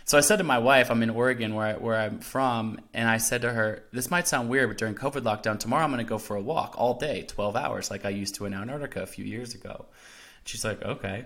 [0.09, 3.07] So I said to my wife, I'm in Oregon, where I, where I'm from, and
[3.07, 6.03] I said to her, "This might sound weird, but during COVID lockdown, tomorrow I'm going
[6.03, 9.03] to go for a walk all day, 12 hours, like I used to in Antarctica
[9.03, 9.85] a few years ago."
[10.45, 11.25] She's like, "Okay."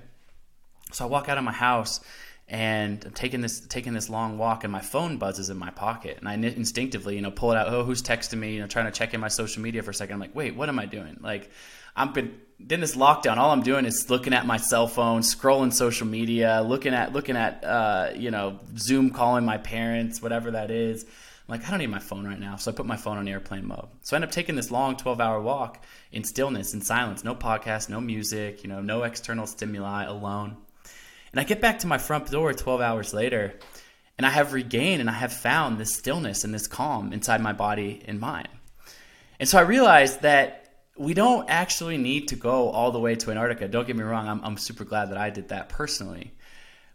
[0.92, 2.02] So I walk out of my house,
[2.50, 6.18] and I'm taking this taking this long walk, and my phone buzzes in my pocket,
[6.20, 7.70] and I instinctively, you know, pull it out.
[7.70, 8.56] Oh, who's texting me?
[8.56, 10.16] You know, trying to check in my social media for a second.
[10.16, 11.50] I'm like, "Wait, what am I doing?" Like,
[11.96, 15.74] I've been in this lockdown, all I'm doing is looking at my cell phone, scrolling
[15.74, 20.72] social media, looking at looking at uh, you know Zoom calling my parents, whatever that
[20.72, 21.04] is.
[21.04, 23.28] I'm like, I don't need my phone right now, so I put my phone on
[23.28, 23.90] airplane mode.
[24.02, 27.36] So I end up taking this long 12 hour walk in stillness, in silence, no
[27.36, 30.56] podcast, no music, you know, no external stimuli, alone.
[31.32, 33.60] And I get back to my front door 12 hours later,
[34.18, 37.54] and I have regained and I have found this stillness and this calm inside my
[37.54, 38.48] body and mind.
[39.40, 40.63] And so I realized that
[40.98, 43.68] we don't actually need to go all the way to Antarctica.
[43.68, 46.34] Don't get me wrong, I'm, I'm super glad that I did that personally.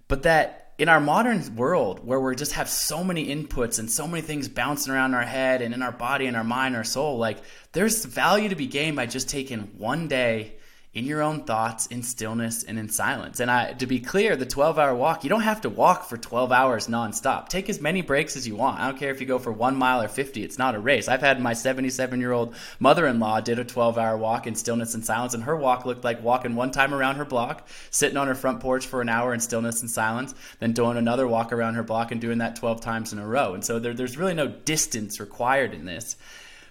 [0.07, 4.07] But that in our modern world where we just have so many inputs and so
[4.07, 7.19] many things bouncing around our head and in our body and our mind, our soul,
[7.19, 7.39] like
[7.73, 10.58] there's value to be gained by just taking one day
[10.99, 13.39] in your own thoughts, in stillness, and in silence.
[13.39, 16.17] And I, to be clear, the 12 hour walk, you don't have to walk for
[16.17, 17.49] 12 hours nonstop.
[17.49, 18.81] Take as many breaks as you want.
[18.81, 21.07] I don't care if you go for one mile or 50, it's not a race.
[21.07, 24.57] I've had my 77 year old mother in law did a 12 hour walk in
[24.57, 28.17] stillness and silence, and her walk looked like walking one time around her block, sitting
[28.17, 31.53] on her front porch for an hour in stillness and silence, then doing another walk
[31.53, 33.55] around her block and doing that 12 times in a row.
[33.55, 36.17] And so there, there's really no distance required in this.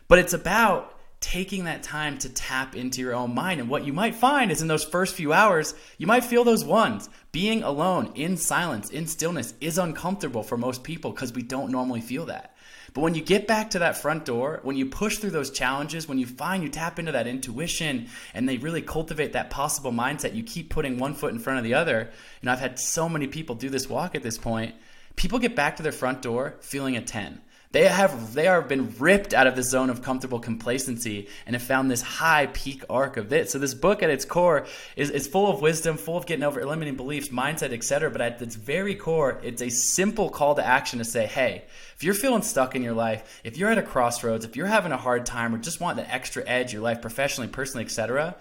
[0.09, 3.59] But it's about taking that time to tap into your own mind.
[3.59, 6.63] And what you might find is in those first few hours, you might feel those
[6.63, 7.09] ones.
[7.31, 12.01] Being alone, in silence, in stillness is uncomfortable for most people because we don't normally
[12.01, 12.55] feel that.
[12.93, 16.07] But when you get back to that front door, when you push through those challenges,
[16.07, 20.35] when you find you tap into that intuition and they really cultivate that possible mindset,
[20.35, 22.09] you keep putting one foot in front of the other.
[22.41, 24.75] Know, I've had so many people do this walk at this point.
[25.15, 27.41] People get back to their front door feeling a 10
[27.77, 31.61] they have they are been ripped out of the zone of comfortable complacency and have
[31.61, 33.51] found this high peak arc of it.
[33.51, 36.65] So this book at its core is, is full of wisdom, full of getting over
[36.65, 38.09] limiting beliefs, mindset, etc.
[38.09, 42.03] But at its very core, it's a simple call to action to say, hey, if
[42.03, 44.97] you're feeling stuck in your life, if you're at a crossroads, if you're having a
[44.97, 48.35] hard time or just want the extra edge your life professionally, personally, etc.,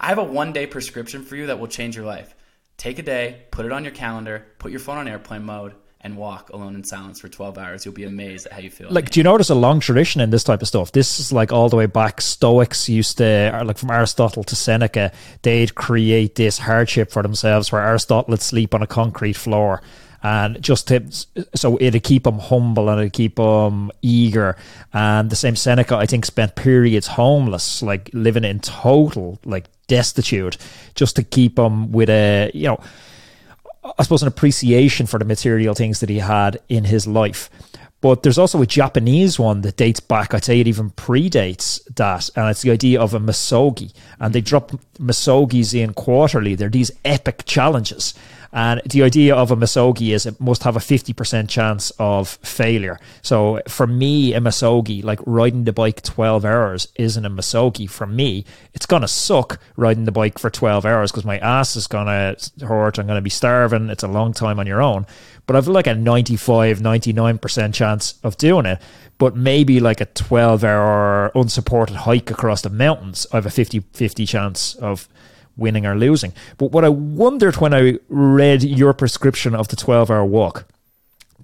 [0.00, 2.34] I have a one day prescription for you that will change your life.
[2.76, 6.16] Take a day, put it on your calendar, put your phone on airplane mode and
[6.16, 8.88] walk alone in silence for 12 hours, you'll be amazed at how you feel.
[8.90, 10.92] Like, do you notice a long tradition in this type of stuff?
[10.92, 12.20] This is like all the way back.
[12.22, 17.82] Stoics used to, like from Aristotle to Seneca, they'd create this hardship for themselves where
[17.82, 19.82] Aristotle would sleep on a concrete floor.
[20.22, 21.02] And just to,
[21.54, 24.56] so it'd keep them humble and it'd keep them eager.
[24.92, 30.58] And the same Seneca, I think, spent periods homeless, like living in total, like destitute,
[30.94, 32.80] just to keep them with a, you know,
[33.82, 37.48] I suppose, an appreciation for the material things that he had in his life.
[38.02, 42.30] But there's also a Japanese one that dates back, I'd say it even predates that,
[42.34, 43.92] and it's the idea of a misogi.
[44.18, 46.54] And they drop misogis in quarterly.
[46.54, 48.14] They're these epic challenges.
[48.52, 52.98] And the idea of a misogi is it must have a 50% chance of failure.
[53.22, 57.86] So for me, a misogi, like riding the bike 12 hours, isn't a misogi.
[57.86, 61.76] For me, it's going to suck riding the bike for 12 hours because my ass
[61.76, 62.98] is going to hurt.
[62.98, 63.88] I'm going to be starving.
[63.88, 65.06] It's a long time on your own.
[65.46, 68.80] But I've like a 95, 99% chance of doing it.
[69.18, 73.80] But maybe like a 12 hour unsupported hike across the mountains, I have a 50
[73.92, 75.08] 50 chance of
[75.60, 76.32] winning or losing.
[76.58, 80.66] But what I wondered when I read your prescription of the 12 hour walk,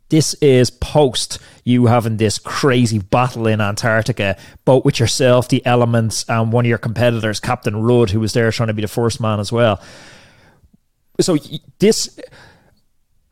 [0.08, 6.24] this is post you having this crazy battle in Antarctica, both with yourself, the elements,
[6.28, 9.20] and one of your competitors, Captain Rudd, who was there trying to be the first
[9.20, 9.80] man as well.
[11.20, 11.36] So
[11.78, 12.18] this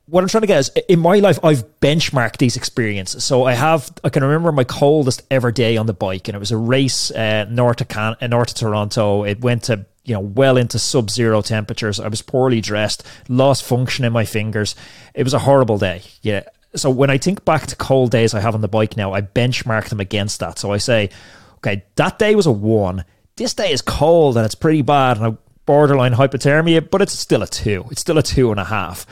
[0.06, 3.24] what I'm trying to get is in my life, I've benchmarked these experiences.
[3.24, 6.38] So I have, I can remember my coldest ever day on the bike, and it
[6.38, 9.24] was a race uh, north of Can- uh, north of Toronto.
[9.24, 11.98] It went to you know, well into sub zero temperatures.
[11.98, 14.74] I was poorly dressed, lost function in my fingers.
[15.14, 16.02] It was a horrible day.
[16.22, 16.44] Yeah.
[16.76, 19.22] So when I think back to cold days I have on the bike now, I
[19.22, 20.58] benchmark them against that.
[20.58, 21.10] So I say,
[21.58, 23.04] okay, that day was a one.
[23.36, 27.42] This day is cold and it's pretty bad and a borderline hypothermia, but it's still
[27.42, 27.84] a two.
[27.90, 29.06] It's still a two and a half.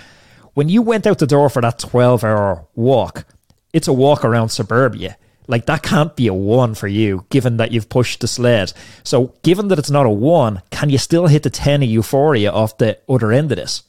[0.54, 3.24] When you went out the door for that 12 hour walk,
[3.72, 5.16] it's a walk around suburbia.
[5.52, 8.72] Like that can't be a one for you, given that you've pushed the sled.
[9.04, 12.50] So, given that it's not a one, can you still hit the 10 of euphoria
[12.50, 13.82] off the other end of this?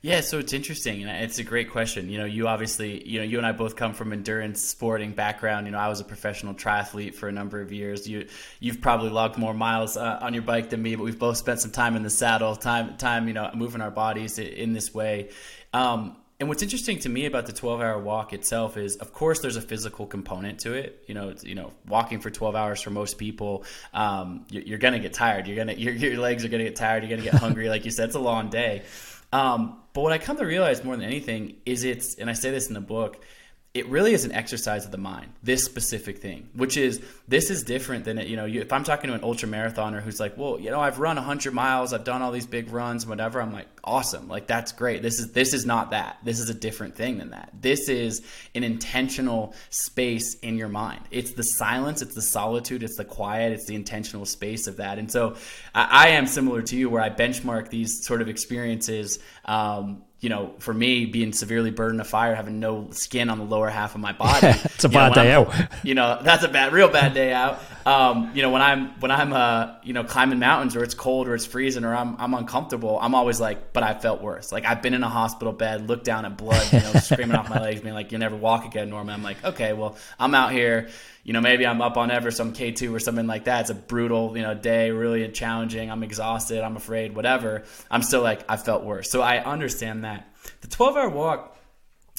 [0.00, 2.08] Yeah, so it's interesting, and it's a great question.
[2.08, 5.66] You know, you obviously, you know, you and I both come from endurance sporting background.
[5.66, 8.08] You know, I was a professional triathlete for a number of years.
[8.08, 8.26] You,
[8.58, 11.60] you've probably logged more miles uh, on your bike than me, but we've both spent
[11.60, 15.28] some time in the saddle, time, time, you know, moving our bodies in this way.
[15.74, 19.40] Um, and what's interesting to me about the 12 hour walk itself is of course
[19.40, 21.02] there's a physical component to it.
[21.06, 25.00] You know you know walking for 12 hours for most people um, you're, you're, gonna
[25.00, 25.46] get tired.
[25.46, 27.02] You're gonna your, your legs are gonna get tired.
[27.02, 27.68] You're gonna get hungry.
[27.68, 28.82] Like you said it's a long day.
[29.32, 32.50] Um, but what i come to realize more than anything is it's and i say
[32.52, 33.22] this in the book
[33.78, 37.62] it really is an exercise of the mind this specific thing which is this is
[37.62, 40.58] different than you know you, if i'm talking to an ultra marathoner who's like well
[40.60, 43.68] you know i've run 100 miles i've done all these big runs whatever i'm like
[43.88, 45.02] awesome like that's great.
[45.02, 46.18] This is this is not that.
[46.22, 47.50] This is a different thing than that.
[47.58, 48.22] This is
[48.54, 51.00] an intentional space in your mind.
[51.10, 54.98] It's the silence it's the solitude it's the quiet it's the intentional space of that.
[54.98, 55.36] And so
[55.74, 60.28] i, I am similar to you where i benchmark these sort of experiences um, you
[60.28, 63.94] know, for me, being severely burdened of fire, having no skin on the lower half
[63.94, 65.68] of my body, it's a bad know, day I'm, out.
[65.84, 67.60] You know, that's a bad, real bad day out.
[67.88, 71.26] Um, you know, when I'm when I'm uh, you know climbing mountains or it's cold
[71.26, 74.52] or it's freezing or I'm I'm uncomfortable, I'm always like, but I felt worse.
[74.52, 77.48] Like I've been in a hospital bed, looked down at blood, you know, screaming off
[77.48, 80.52] my legs, being like, "You'll never walk again, Norman." I'm like, okay, well, I'm out
[80.52, 80.90] here.
[81.24, 83.62] You know, maybe I'm up on Everest, some K2 or something like that.
[83.62, 85.90] It's a brutal, you know, day, really challenging.
[85.90, 86.62] I'm exhausted.
[86.62, 87.64] I'm afraid, whatever.
[87.90, 89.10] I'm still like, I felt worse.
[89.10, 90.30] So I understand that.
[90.60, 91.56] The 12 hour walk,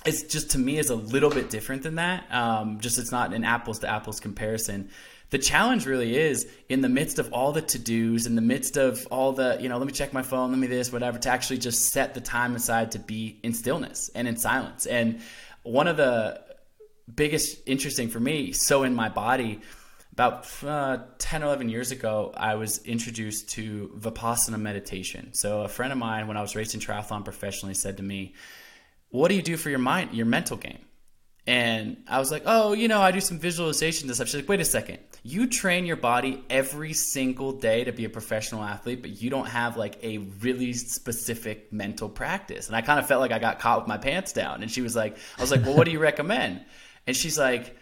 [0.05, 2.31] it's just to me is a little bit different than that.
[2.31, 4.89] Um, just it's not an apples to apples comparison.
[5.29, 8.77] The challenge really is in the midst of all the to dos, in the midst
[8.77, 11.29] of all the, you know, let me check my phone, let me this, whatever, to
[11.29, 14.87] actually just set the time aside to be in stillness and in silence.
[14.87, 15.21] And
[15.63, 16.41] one of the
[17.13, 19.61] biggest interesting for me, so in my body,
[20.19, 25.33] about uh, 10 or 11 years ago, I was introduced to Vipassana meditation.
[25.33, 28.33] So, a friend of mine, when I was racing triathlon professionally, said to me,
[29.09, 30.83] What do you do for your mind, your mental game?
[31.47, 34.27] And I was like, Oh, you know, I do some visualization and stuff.
[34.27, 34.99] She's like, Wait a second.
[35.23, 39.47] You train your body every single day to be a professional athlete, but you don't
[39.47, 42.67] have like a really specific mental practice.
[42.67, 44.61] And I kind of felt like I got caught with my pants down.
[44.61, 46.63] And she was like, I was like, Well, what do you recommend?
[47.05, 47.75] And she's like,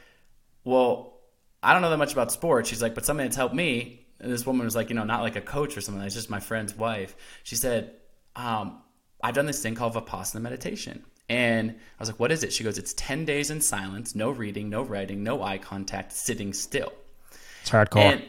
[0.63, 1.17] Well,
[1.61, 2.69] I don't know that much about sports.
[2.69, 4.05] She's like, but something that's helped me.
[4.19, 6.03] And this woman was like, you know, not like a coach or something.
[6.03, 7.15] It's just my friend's wife.
[7.43, 7.93] She said,
[8.35, 8.81] um,
[9.21, 11.03] I've done this thing called Vipassana meditation.
[11.29, 12.53] And I was like, what is it?
[12.53, 16.53] She goes, it's 10 days in silence, no reading, no writing, no eye contact, sitting
[16.53, 16.93] still.
[17.67, 18.01] It's hardcore.
[18.01, 18.23] And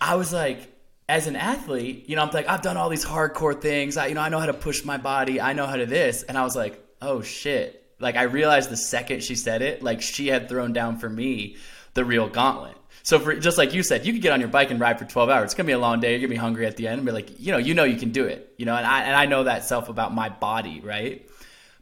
[0.00, 0.72] I was like,
[1.08, 3.96] as an athlete, you know, I'm like, I've done all these hardcore things.
[3.96, 5.40] I, you know, I know how to push my body.
[5.40, 6.22] I know how to this.
[6.22, 7.84] And I was like, oh shit.
[7.98, 11.56] Like I realized the second she said it, like she had thrown down for me
[11.94, 12.76] the real gauntlet.
[13.02, 15.06] So for just like you said, you could get on your bike and ride for
[15.06, 15.44] 12 hours.
[15.46, 16.12] It's gonna be a long day.
[16.12, 17.96] You're gonna be hungry at the end, and be like, you know, you know, you
[17.96, 18.54] can do it.
[18.58, 21.28] You know, and I and I know that self about my body, right?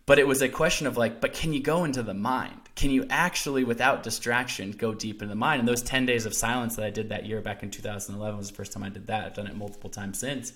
[0.07, 2.61] But it was a question of like, but can you go into the mind?
[2.77, 5.61] Can you actually, without distraction, go deep into the mind?
[5.61, 8.51] And those 10 days of silence that I did that year back in 2011 was
[8.51, 9.25] the first time I did that.
[9.25, 10.53] I've done it multiple times since.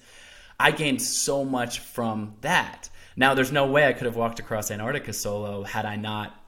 [0.58, 2.90] I gained so much from that.
[3.16, 6.38] Now, there's no way I could have walked across Antarctica solo had I not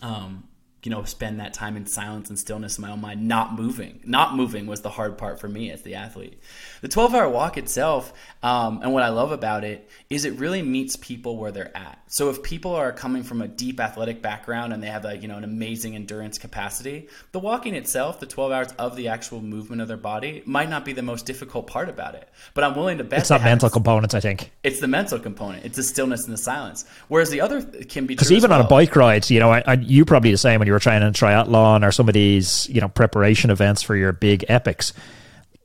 [0.00, 0.44] um,
[0.82, 4.00] you know, spend that time in silence and stillness in my own mind, not moving.
[4.04, 6.40] Not moving was the hard part for me as the athlete.
[6.80, 8.12] The 12 hour walk itself,
[8.42, 11.98] um, and what I love about it, is it really meets people where they're at.
[12.06, 15.28] So if people are coming from a deep athletic background and they have a, you
[15.28, 19.82] know, an amazing endurance capacity, the walking itself, the 12 hours of the actual movement
[19.82, 22.28] of their body, might not be the most difficult part about it.
[22.54, 24.50] But I'm willing to bet it's not mental components, I think.
[24.64, 25.64] It's the mental component.
[25.66, 26.86] It's the stillness and the silence.
[27.08, 28.60] Whereas the other can be because even well.
[28.60, 30.80] on a bike ride, you know, I, I, you probably the same when you were
[30.80, 34.92] training in triathlon or some of these, you know, preparation events for your big epics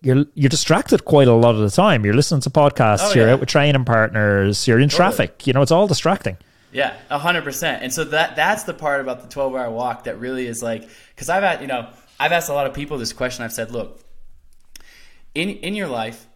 [0.05, 2.05] you're you're distracted quite a lot of the time.
[2.05, 4.97] You're listening to podcasts, oh, you're out with training partners, you're in totally.
[4.97, 5.47] traffic.
[5.47, 6.37] You know, it's all distracting.
[6.71, 7.81] Yeah, hundred percent.
[7.81, 10.87] And so that that's the part about the twelve hour walk that really is like
[11.09, 11.89] because I've had you know
[12.19, 13.43] I've asked a lot of people this question.
[13.43, 13.99] I've said, look,
[15.33, 16.27] in in your life,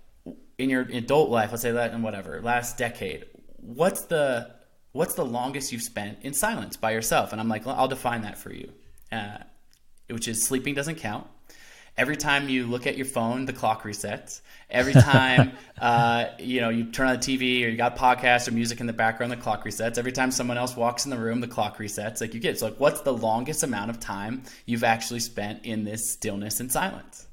[0.58, 3.25] in your adult life, let's say that in whatever last decade,
[3.58, 4.50] what's the
[4.92, 7.31] what's the longest you've spent in silence by yourself?
[7.31, 8.71] And I'm like, I'll define that for you,
[9.12, 9.37] uh,
[10.10, 11.27] which is sleeping doesn't count
[12.00, 14.40] Every time you look at your phone, the clock resets.
[14.69, 18.52] Every time uh, you know you turn on the TV or you got podcasts or
[18.52, 19.98] music in the background, the clock resets.
[19.98, 22.21] Every time someone else walks in the room, the clock resets.
[22.21, 25.83] Like you get, so like what's the longest amount of time you've actually spent in
[25.83, 27.27] this stillness and silence?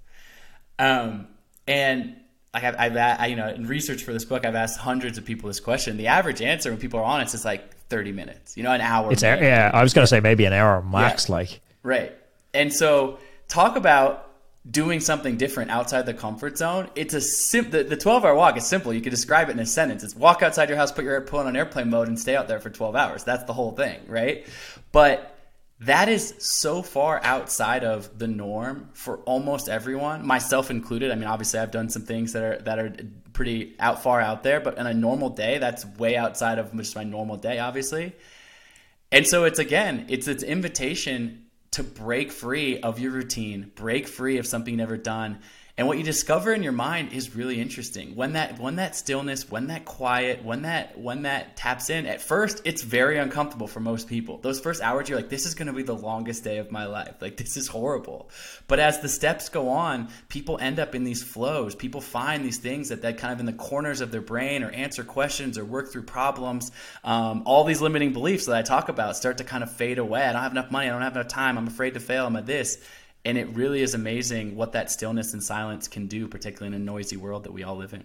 [0.81, 1.29] Um,
[1.69, 2.17] and
[2.57, 5.25] like I've, I've I, you know in research for this book, I've asked hundreds of
[5.25, 5.99] people this question.
[5.99, 8.57] The average answer when people are honest is like 30 minutes.
[8.57, 9.13] You know, an hour.
[9.13, 9.71] It's yeah.
[9.73, 11.29] I was gonna say maybe an hour max.
[11.29, 11.35] Yeah.
[11.35, 12.17] Like right.
[12.55, 14.31] And so talk about
[14.69, 16.89] doing something different outside the comfort zone.
[16.95, 18.93] It's a sim- the, the 12 hour walk is simple.
[18.93, 20.03] You could describe it in a sentence.
[20.03, 22.59] It's walk outside your house, put your airplane on airplane mode, and stay out there
[22.59, 23.23] for 12 hours.
[23.23, 24.47] That's the whole thing, right?
[24.93, 25.36] But
[25.81, 31.11] that is so far outside of the norm for almost everyone, myself included.
[31.11, 32.97] I mean, obviously, I've done some things that are that are
[33.35, 36.97] pretty out far out there, but in a normal day, that's way outside of just
[36.97, 38.15] my normal day, obviously.
[39.13, 44.39] And so it's again, it's its invitation to break free of your routine, break free
[44.39, 45.41] of something you've never done,
[45.79, 48.17] and what you discover in your mind is really interesting.
[48.17, 52.23] When that when that stillness, when that quiet, when that when that taps in, at
[52.23, 54.39] first it's very uncomfortable for most people.
[54.39, 56.87] Those first hours you're like this is going to be the longest day of my
[56.87, 57.17] life.
[57.21, 58.31] Like this is horrible.
[58.69, 61.75] But as the steps go on, people end up in these flows.
[61.75, 64.71] People find these things that that kind of in the corners of their brain or
[64.71, 66.73] answer questions or work through problems.
[67.05, 70.23] Um, all these limiting beliefs that I talk about start to kind of fade away.
[70.23, 72.37] I don't have enough money, I don't have enough time, I'm afraid to fail, I'm
[72.37, 72.79] a this
[73.27, 76.85] and it really is amazing what that stillness and silence can do, particularly in a
[76.85, 78.05] noisy world that we all live in.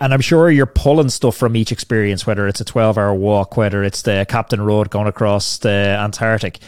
[0.00, 3.58] And I'm sure you're pulling stuff from each experience, whether it's a 12 hour walk,
[3.58, 6.60] whether it's the Captain Rudd going across the Antarctic.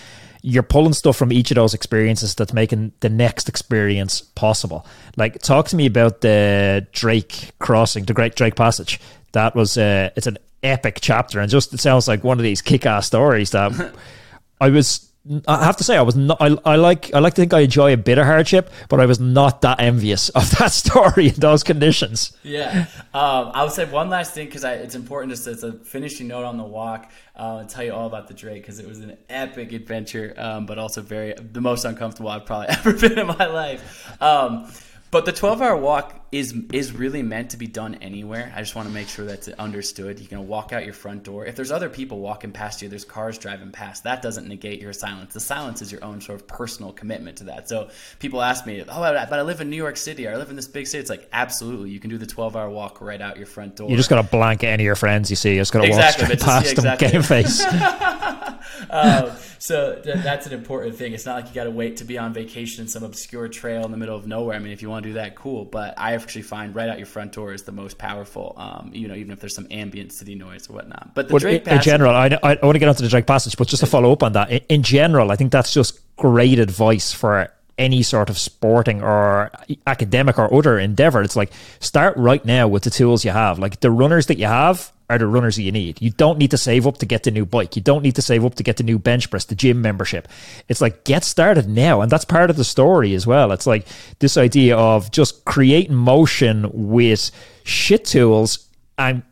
[0.43, 4.87] You're pulling stuff from each of those experiences that's making the next experience possible.
[5.16, 9.01] Like, talk to me about the Drake crossing, the Great Drake Passage.
[9.33, 12.61] That was, uh, it's an epic chapter, and just it sounds like one of these
[12.61, 13.95] kick ass stories that
[14.61, 15.10] I was
[15.47, 16.39] I have to say, I was not.
[16.41, 17.12] I, I like.
[17.12, 19.79] I like to think I enjoy a bit of hardship, but I was not that
[19.79, 22.35] envious of that story in those conditions.
[22.43, 26.29] Yeah, um, I would say one last thing because it's important just as a finishing
[26.29, 29.01] note on the walk uh, and tell you all about the Drake because it was
[29.01, 33.27] an epic adventure, um, but also very the most uncomfortable I've probably ever been in
[33.27, 34.23] my life.
[34.23, 34.73] Um,
[35.11, 38.53] but the 12 hour walk is is really meant to be done anywhere.
[38.55, 40.21] I just want to make sure that's understood.
[40.21, 41.45] You can walk out your front door.
[41.45, 44.05] If there's other people walking past you, there's cars driving past.
[44.05, 45.35] That doesn't negate your silence.
[45.35, 47.69] The silence is your own sort of personal commitment to that.
[47.69, 47.91] So
[48.21, 50.57] people ask me, "Oh, but I live in New York City or I live in
[50.57, 53.37] this big city." It's like absolutely, you can do the 12 hour walk right out
[53.37, 53.91] your front door.
[53.91, 55.55] You just got to blank any of your friends you see.
[55.55, 57.09] You just got to exactly, walk straight past yeah, exactly.
[57.09, 57.65] them, game face.
[58.91, 61.12] um, so th- that's an important thing.
[61.12, 63.85] It's not like you got to wait to be on vacation in some obscure trail
[63.85, 64.57] in the middle of nowhere.
[64.57, 65.64] I mean, if you want to do that, cool.
[65.64, 68.55] But I actually find right out your front door is the most powerful.
[68.57, 71.14] Um, you know, even if there's some ambient city noise or whatnot.
[71.14, 73.57] But the Drake in, in general, I, I, want to get onto the Drake Passage,
[73.57, 76.59] but just to follow up on that, in, in general, I think that's just great
[76.59, 79.51] advice for any sort of sporting or
[79.87, 81.23] academic or other endeavor.
[81.23, 81.51] It's like
[81.81, 83.59] start right now with the tools you have.
[83.59, 86.01] Like the runners that you have are the runners that you need.
[86.01, 87.77] You don't need to save up to get the new bike.
[87.77, 90.29] You don't need to save up to get the new bench press, the gym membership.
[90.69, 92.01] It's like get started now.
[92.01, 93.53] And that's part of the story as well.
[93.53, 93.87] It's like
[94.21, 97.31] this idea of just creating motion with
[97.65, 99.23] shit tools and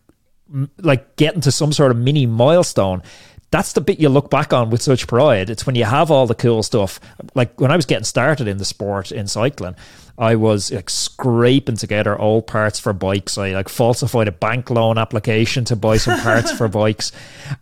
[0.79, 3.03] like getting to some sort of mini milestone
[3.51, 5.49] that's the bit you look back on with such pride.
[5.49, 7.01] It's when you have all the cool stuff.
[7.35, 9.75] Like when I was getting started in the sport in cycling,
[10.19, 13.39] I was like scraping together all parts for bikes.
[13.39, 17.13] I like falsified a bank loan application to buy some parts for bikes.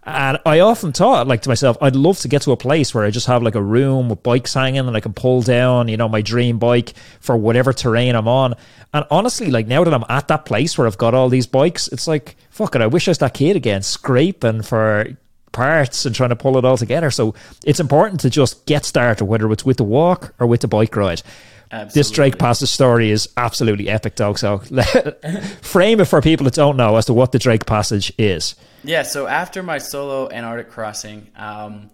[0.05, 3.05] And I often thought like to myself, I'd love to get to a place where
[3.05, 5.99] I just have like a room with bikes hanging and I can pull down, you
[5.99, 8.55] know, my dream bike for whatever terrain I'm on.
[8.95, 11.89] And honestly, like now that I'm at that place where I've got all these bikes,
[11.89, 15.09] it's like, fuck it, I wish I was that kid again, scraping for
[15.53, 17.11] parts and trying to pull it all together.
[17.11, 17.35] So
[17.67, 20.97] it's important to just get started, whether it's with the walk or with the bike
[20.97, 21.23] ride.
[21.71, 21.99] Absolutely.
[21.99, 24.39] This Drake Passage story is absolutely epic, dog.
[24.39, 24.59] So
[25.63, 28.55] frame it for people that don't know as to what the Drake Passage is.
[28.85, 29.03] Yeah.
[29.03, 31.91] So after my solo Antarctic crossing, um,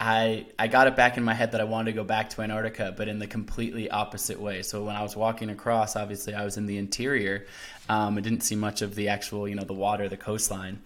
[0.00, 2.42] I I got it back in my head that I wanted to go back to
[2.42, 4.62] Antarctica, but in the completely opposite way.
[4.62, 7.46] So when I was walking across, obviously I was in the interior.
[7.88, 10.80] Um, I didn't see much of the actual, you know, the water, the coastline.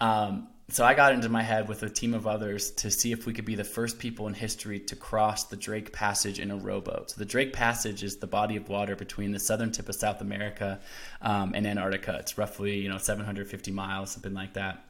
[0.00, 3.26] Um, so I got into my head with a team of others to see if
[3.26, 6.56] we could be the first people in history to cross the Drake Passage in a
[6.56, 7.10] rowboat.
[7.10, 10.22] So the Drake Passage is the body of water between the southern tip of South
[10.22, 10.80] America
[11.20, 12.16] um, and Antarctica.
[12.20, 14.82] It's roughly you know 750 miles, something like that.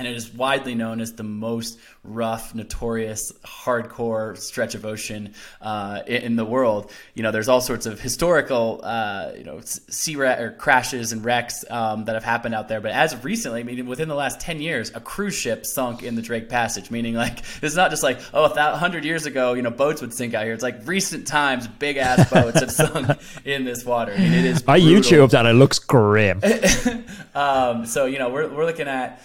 [0.00, 6.00] And it is widely known as the most rough, notorious, hardcore stretch of ocean uh,
[6.06, 6.90] in the world.
[7.12, 11.66] You know, there's all sorts of historical, uh, you know, sea or crashes and wrecks
[11.68, 12.80] um, that have happened out there.
[12.80, 16.02] But as of recently, I mean, within the last ten years, a cruise ship sunk
[16.02, 16.90] in the Drake Passage.
[16.90, 20.14] Meaning, like, it's not just like, oh, a hundred years ago, you know, boats would
[20.14, 20.54] sink out here.
[20.54, 24.14] It's like recent times, big ass boats have sunk in this water.
[24.14, 24.64] I mean, it is.
[24.66, 25.44] I YouTube that.
[25.44, 26.40] It looks grim.
[27.34, 29.20] um, so you know, we're we're looking at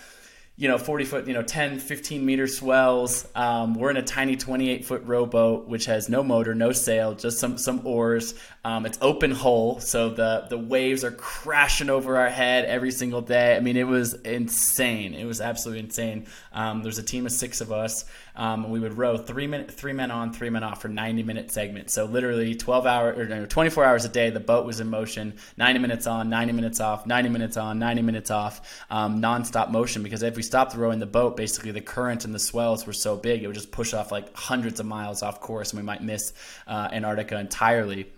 [0.58, 3.28] you know 40 foot you know 10 15 meter swells.
[3.36, 7.40] Um, we're in a tiny 28 foot rowboat which has no motor no sail just
[7.40, 8.36] some some oars.
[8.64, 13.22] Um, it's open hull so the the waves are crashing over our head every single
[13.22, 13.56] day.
[13.56, 15.14] I mean it was insane.
[15.14, 16.28] It was absolutely insane.
[16.54, 18.06] Um, there's a team of six of us
[18.36, 21.52] um, we would row three minute three men on three men off for 90 minute
[21.52, 24.90] segments so literally 12 hours or no, 24 hours a day the boat was in
[24.90, 29.70] motion 90 minutes on 90 minutes off 90 minutes on 90 minutes off um, non-stop
[29.70, 32.94] motion because if we stopped rowing the boat, basically the current and the swells were
[32.94, 35.86] so big, it would just push off like hundreds of miles off course, and we
[35.86, 36.34] might miss
[36.68, 38.12] uh, Antarctica entirely.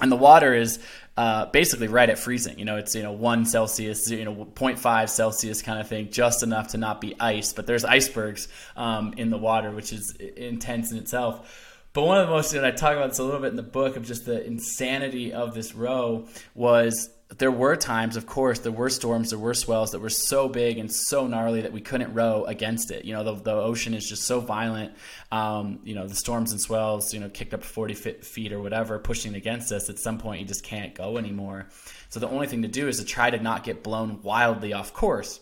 [0.00, 0.78] And the water is
[1.16, 2.58] uh, basically right at freezing.
[2.58, 6.42] You know, it's you know one Celsius, you know 0.5 Celsius kind of thing, just
[6.42, 7.52] enough to not be ice.
[7.52, 11.78] But there's icebergs um, in the water, which is intense in itself.
[11.92, 13.62] But one of the most, and I talk about this a little bit in the
[13.62, 18.72] book, of just the insanity of this row was there were times, of course, there
[18.72, 22.12] were storms, there were swells that were so big and so gnarly that we couldn't
[22.12, 23.04] row against it.
[23.04, 24.94] You know, the, the ocean is just so violent.
[25.30, 28.98] Um, you know, the storms and swells, you know, kicked up 40 feet or whatever,
[28.98, 29.88] pushing against us.
[29.88, 31.68] At some point, you just can't go anymore.
[32.08, 34.92] So the only thing to do is to try to not get blown wildly off
[34.92, 35.40] course.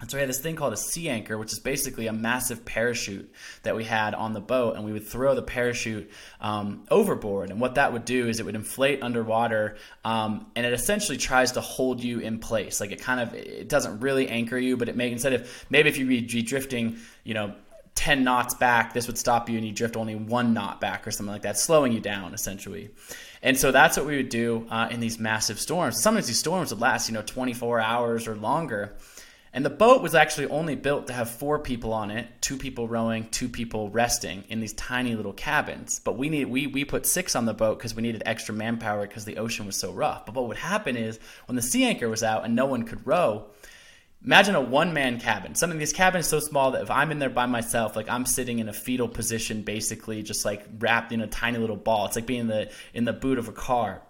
[0.00, 2.64] And so we had this thing called a sea anchor, which is basically a massive
[2.64, 3.30] parachute
[3.64, 7.50] that we had on the boat, and we would throw the parachute um, overboard.
[7.50, 11.52] And what that would do is it would inflate underwater, um, and it essentially tries
[11.52, 12.80] to hold you in place.
[12.80, 15.90] Like it kind of it doesn't really anchor you, but it may instead of maybe
[15.90, 17.54] if you be drifting, you know.
[17.96, 21.10] 10 knots back, this would stop you and you drift only one knot back or
[21.10, 22.88] something like that, slowing you down essentially.
[23.42, 26.00] And so that's what we would do uh, in these massive storms.
[26.00, 28.96] Sometimes these storms would last, you know, 24 hours or longer.
[29.52, 32.86] And the boat was actually only built to have four people on it, two people
[32.86, 36.00] rowing, two people resting in these tiny little cabins.
[36.04, 39.08] But we need we we put six on the boat because we needed extra manpower
[39.08, 40.24] because the ocean was so rough.
[40.24, 43.04] But what would happen is when the sea anchor was out and no one could
[43.04, 43.46] row,
[44.24, 45.56] imagine a one man cabin.
[45.56, 48.26] Some of these cabins so small that if I'm in there by myself, like I'm
[48.26, 52.06] sitting in a fetal position, basically just like wrapped in a tiny little ball.
[52.06, 54.02] It's like being in the in the boot of a car.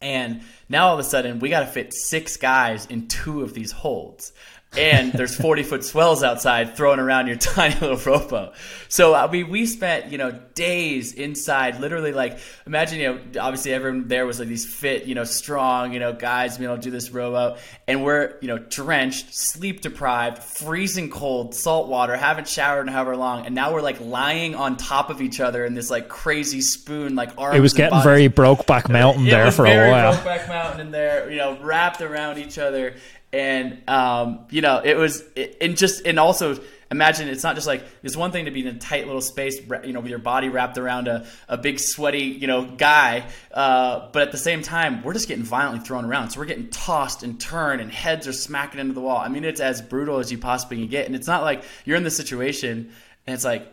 [0.00, 3.52] And now all of a sudden, we got to fit six guys in two of
[3.52, 4.32] these holds
[4.76, 8.54] and there's 40 foot swells outside throwing around your tiny little rowboat.
[8.88, 13.72] So I mean, we spent you know days inside, literally like imagine you know obviously
[13.72, 16.90] everyone there was like these fit you know strong you know guys you know do
[16.90, 17.58] this rowboat,
[17.88, 23.16] and we're you know drenched, sleep deprived, freezing cold, salt water, haven't showered in however
[23.16, 26.60] long, and now we're like lying on top of each other in this like crazy
[26.60, 27.56] spoon like arms.
[27.56, 30.14] It was getting very Brokeback Mountain it there for a while.
[30.14, 32.94] Brokeback Mountain in there, you know, wrapped around each other
[33.32, 35.22] and um, you know it was
[35.60, 36.58] and just and also
[36.90, 39.60] imagine it's not just like it's one thing to be in a tight little space
[39.84, 44.08] you know with your body wrapped around a, a big sweaty you know guy uh,
[44.12, 46.30] but at the same time we're just getting violently thrown around.
[46.30, 49.18] So we're getting tossed and turned and heads are smacking into the wall.
[49.18, 51.06] I mean it's as brutal as you possibly can get.
[51.06, 52.90] And it's not like you're in the situation
[53.26, 53.66] and it's like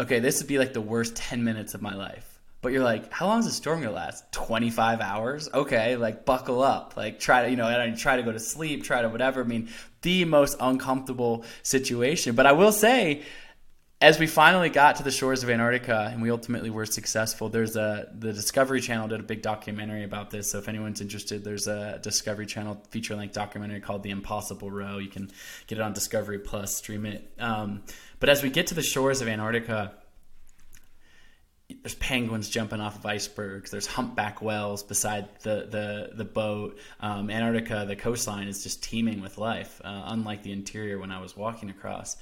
[0.00, 3.12] okay this would be like the worst 10 minutes of my life but you're like,
[3.12, 4.32] how long is the storm gonna last?
[4.32, 5.48] 25 hours?
[5.54, 6.96] Okay, like buckle up.
[6.96, 9.42] Like try to, you know, try to go to sleep, try to whatever.
[9.42, 9.68] I mean,
[10.02, 12.34] the most uncomfortable situation.
[12.34, 13.22] But I will say,
[14.00, 17.76] as we finally got to the shores of Antarctica and we ultimately were successful, there's
[17.76, 20.50] a the Discovery Channel did a big documentary about this.
[20.50, 24.98] So if anyone's interested, there's a Discovery Channel feature length documentary called The Impossible Row.
[24.98, 25.30] You can
[25.68, 27.30] get it on Discovery Plus, stream it.
[27.38, 27.82] Um,
[28.20, 29.94] but as we get to the shores of Antarctica
[31.82, 33.70] there's penguins jumping off of icebergs.
[33.70, 36.78] There's humpback whales beside the the the boat.
[37.00, 41.20] Um, Antarctica, the coastline is just teeming with life, uh, unlike the interior when I
[41.20, 42.16] was walking across.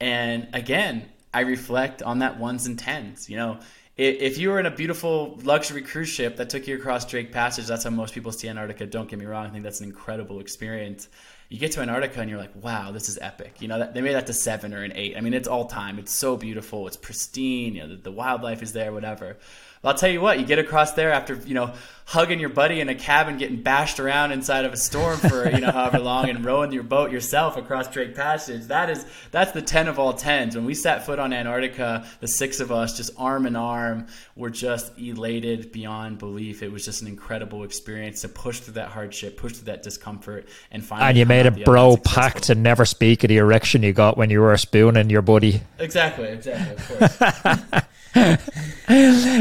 [0.00, 3.30] And again, I reflect on that ones and tens.
[3.30, 3.60] You know,
[3.96, 7.66] if you were in a beautiful luxury cruise ship that took you across Drake Passage,
[7.66, 8.86] that's how most people see Antarctica.
[8.86, 11.08] Don't get me wrong; I think that's an incredible experience
[11.48, 13.60] you get to Antarctica and you're like, wow, this is epic.
[13.60, 15.16] You know, they made that to seven or an eight.
[15.16, 15.98] I mean, it's all time.
[15.98, 16.86] It's so beautiful.
[16.86, 17.74] It's pristine.
[17.74, 19.38] You know, the, the wildlife is there, whatever.
[19.84, 21.72] I'll tell you what, you get across there after, you know,
[22.08, 25.60] hugging your buddy in a cabin, getting bashed around inside of a storm for, you
[25.60, 28.64] know, however long and rowing your boat yourself across Drake Passage.
[28.68, 30.54] That is, that's the 10 of all 10s.
[30.54, 34.06] When we set foot on Antarctica, the six of us just arm in arm
[34.36, 36.62] were just elated beyond belief.
[36.62, 40.48] It was just an incredible experience to push through that hardship, push through that discomfort
[40.70, 41.10] and finally.
[41.10, 44.30] And you made a bro pact to never speak of the erection you got when
[44.30, 45.60] you were spooning your buddy.
[45.78, 47.82] Exactly, exactly, of course.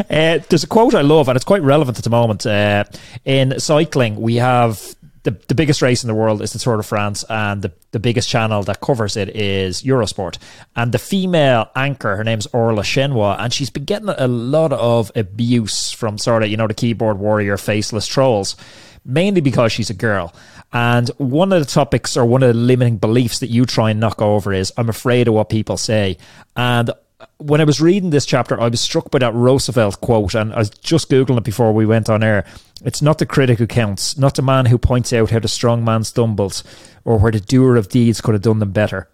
[0.10, 2.46] uh, there's a quote I love, and it's quite relevant at the moment.
[2.46, 2.84] Uh,
[3.26, 4.96] in cycling, we have
[5.28, 8.00] the, the biggest race in the world is the Tour de France, and the, the
[8.00, 10.38] biggest channel that covers it is Eurosport.
[10.76, 15.12] And the female anchor, her name's Orla Chennaoui, and she's been getting a lot of
[15.16, 18.56] abuse from sort of, you know, the keyboard warrior faceless trolls,
[19.04, 20.34] mainly because she's a girl.
[20.72, 24.00] And one of the topics or one of the limiting beliefs that you try and
[24.00, 26.18] knock over is I'm afraid of what people say.
[26.56, 26.92] And
[27.38, 30.60] when I was reading this chapter, I was struck by that Roosevelt quote, and I
[30.60, 32.46] was just Googling it before we went on air.
[32.84, 35.84] It's not the critic who counts, not the man who points out how the strong
[35.84, 36.64] man stumbles,
[37.06, 39.10] or where the doer of deeds could have done them better.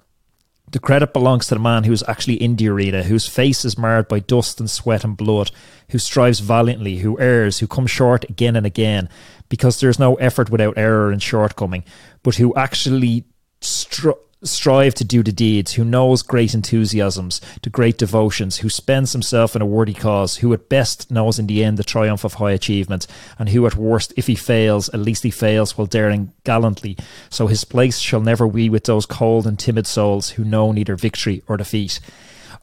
[0.72, 3.78] The credit belongs to the man who is actually in the arena, whose face is
[3.78, 5.52] marred by dust and sweat and blood,
[5.90, 9.08] who strives valiantly, who errs, who comes short again and again,
[9.50, 11.84] because there is no effort without error and shortcoming,
[12.24, 13.26] but who actually
[13.62, 14.12] str-
[14.44, 19.56] strive to do the deeds, who knows great enthusiasms, to great devotions, who spends himself
[19.56, 22.52] in a worthy cause, who at best knows in the end the triumph of high
[22.52, 23.08] achievement,
[23.40, 26.98] and who at worst, if he fails, at least he fails while daring gallantly.
[27.30, 30.96] So his place shall never be with those cold and timid souls who know neither
[30.96, 32.00] victory or defeat.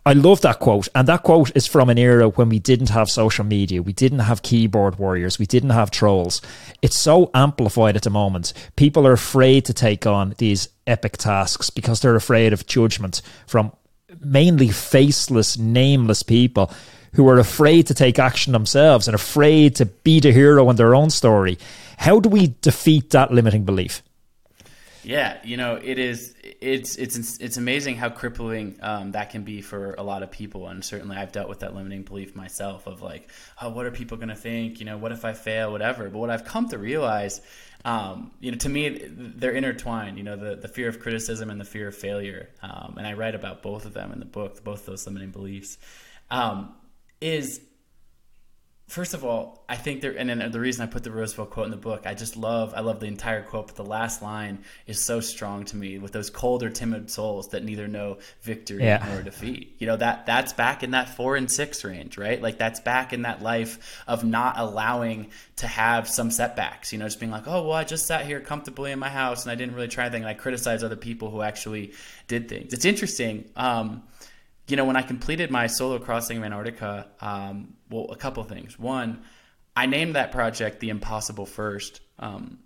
[0.06, 0.88] I love that quote.
[0.94, 3.82] And that quote is from an era when we didn't have social media.
[3.82, 5.38] We didn't have keyboard warriors.
[5.38, 6.40] We didn't have trolls.
[6.80, 8.52] It's so amplified at the moment.
[8.76, 13.72] People are afraid to take on these epic tasks because they're afraid of judgment from
[14.20, 16.72] mainly faceless, nameless people
[17.14, 20.94] who are afraid to take action themselves and afraid to be the hero in their
[20.94, 21.58] own story.
[21.98, 24.02] How do we defeat that limiting belief?
[25.02, 26.34] Yeah, you know, it is.
[26.42, 30.68] It's it's it's amazing how crippling um, that can be for a lot of people,
[30.68, 33.30] and certainly I've dealt with that limiting belief myself of like,
[33.62, 34.78] oh, what are people going to think?
[34.78, 35.72] You know, what if I fail?
[35.72, 36.10] Whatever.
[36.10, 37.40] But what I've come to realize,
[37.84, 40.18] um, you know, to me, they're intertwined.
[40.18, 43.14] You know, the the fear of criticism and the fear of failure, um, and I
[43.14, 45.78] write about both of them in the book, both those limiting beliefs,
[46.30, 46.74] um,
[47.22, 47.60] is
[48.90, 51.66] first of all, I think there, and then the reason I put the Roosevelt quote
[51.66, 54.64] in the book, I just love, I love the entire quote, but the last line
[54.88, 58.82] is so strong to me with those cold or timid souls that neither know victory
[58.82, 59.06] yeah.
[59.08, 59.76] nor defeat.
[59.78, 62.42] You know, that that's back in that four and six range, right?
[62.42, 67.06] Like that's back in that life of not allowing to have some setbacks, you know,
[67.06, 69.54] just being like, oh, well, I just sat here comfortably in my house and I
[69.54, 70.22] didn't really try anything.
[70.22, 71.92] And I criticize other people who actually
[72.26, 72.72] did things.
[72.72, 73.50] It's interesting.
[73.54, 74.02] Um,
[74.66, 78.78] you know, when I completed my solo crossing of Antarctica, um, well, a couple things.
[78.78, 79.22] One,
[79.76, 82.58] I named that project The Impossible First um,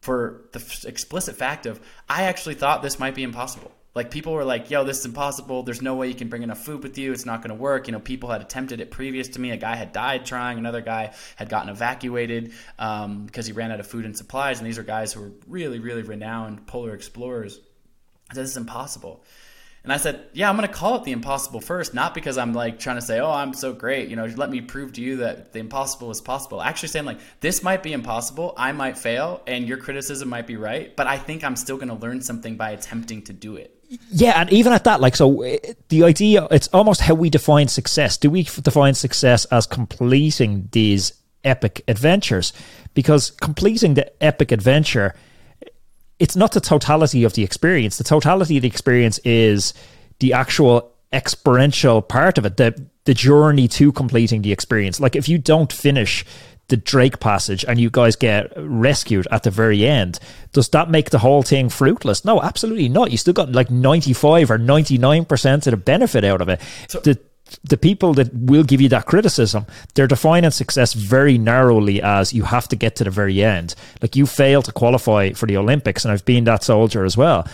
[0.00, 3.72] for the f- explicit fact of I actually thought this might be impossible.
[3.94, 5.62] Like people were like, "Yo, this is impossible.
[5.62, 7.12] There's no way you can bring enough food with you.
[7.12, 9.50] It's not going to work." You know, people had attempted it previous to me.
[9.50, 10.58] A guy had died trying.
[10.58, 14.58] Another guy had gotten evacuated um, because he ran out of food and supplies.
[14.58, 17.60] And these are guys who were really, really renowned polar explorers.
[18.32, 19.24] Said, "This is impossible."
[19.84, 22.52] And I said, yeah, I'm going to call it the impossible first, not because I'm
[22.52, 24.08] like trying to say, oh, I'm so great.
[24.08, 26.62] You know, let me prove to you that the impossible is possible.
[26.62, 28.54] Actually saying like, this might be impossible.
[28.56, 31.88] I might fail and your criticism might be right, but I think I'm still going
[31.88, 33.76] to learn something by attempting to do it.
[34.10, 35.58] Yeah, and even at that, like, so eh,
[35.88, 38.16] the idea, it's almost how we define success.
[38.16, 41.12] Do we define success as completing these
[41.44, 42.52] epic adventures?
[42.94, 45.14] Because completing the epic adventure
[46.22, 47.98] it's not the totality of the experience.
[47.98, 49.74] The totality of the experience is
[50.20, 55.00] the actual experiential part of it, the the journey to completing the experience.
[55.00, 56.24] Like if you don't finish
[56.68, 60.20] the Drake passage and you guys get rescued at the very end,
[60.52, 62.24] does that make the whole thing fruitless?
[62.24, 63.10] No, absolutely not.
[63.10, 66.60] You still got like 95 or 99% of the benefit out of it.
[66.88, 67.18] So, the
[67.64, 72.44] the people that will give you that criticism, they're defining success very narrowly as you
[72.44, 73.74] have to get to the very end.
[74.00, 77.46] Like you fail to qualify for the Olympics, and I've been that soldier as well.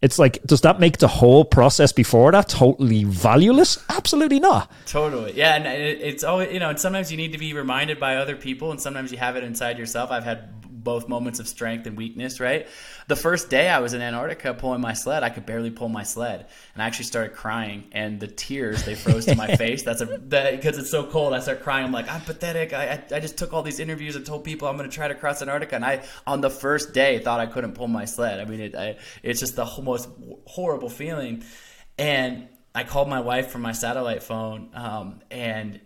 [0.00, 3.84] It's like, does that make the whole process before that totally valueless?
[3.88, 4.70] Absolutely not.
[4.86, 5.32] Totally.
[5.32, 5.56] Yeah.
[5.56, 8.70] And it's always, you know, and sometimes you need to be reminded by other people,
[8.70, 10.12] and sometimes you have it inside yourself.
[10.12, 10.50] I've had
[10.88, 12.66] both moments of strength and weakness, right?
[13.08, 16.02] The first day I was in Antarctica pulling my sled, I could barely pull my
[16.02, 19.82] sled, and I actually started crying, and the tears they froze to my face.
[19.82, 21.34] That's a that because it's so cold.
[21.34, 21.84] I start crying.
[21.84, 22.72] I'm like, I'm pathetic.
[22.72, 25.08] I, I, I just took all these interviews and told people I'm going to try
[25.08, 28.40] to cross Antarctica, and I on the first day thought I couldn't pull my sled.
[28.40, 30.08] I mean, it I, it's just the most
[30.46, 31.44] horrible feeling,
[31.98, 35.82] and I called my wife from my satellite phone, um, and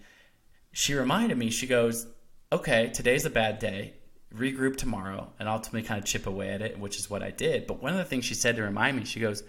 [0.71, 2.07] she reminded me, she goes,
[2.53, 3.95] okay, today's a bad day.
[4.37, 7.67] Regroup tomorrow and ultimately kind of chip away at it, which is what I did.
[7.67, 9.43] But one of the things she said to remind me, she goes,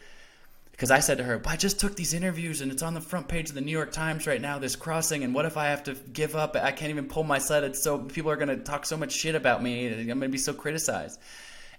[0.71, 3.27] because I said to her, I just took these interviews and it's on the front
[3.27, 5.23] page of the New York Times right now, this crossing.
[5.23, 6.55] And what if I have to give up?
[6.55, 7.63] I can't even pull my sled.
[7.63, 9.87] It's so people are going to talk so much shit about me.
[9.87, 11.19] I'm going to be so criticized.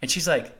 [0.00, 0.56] And she's like,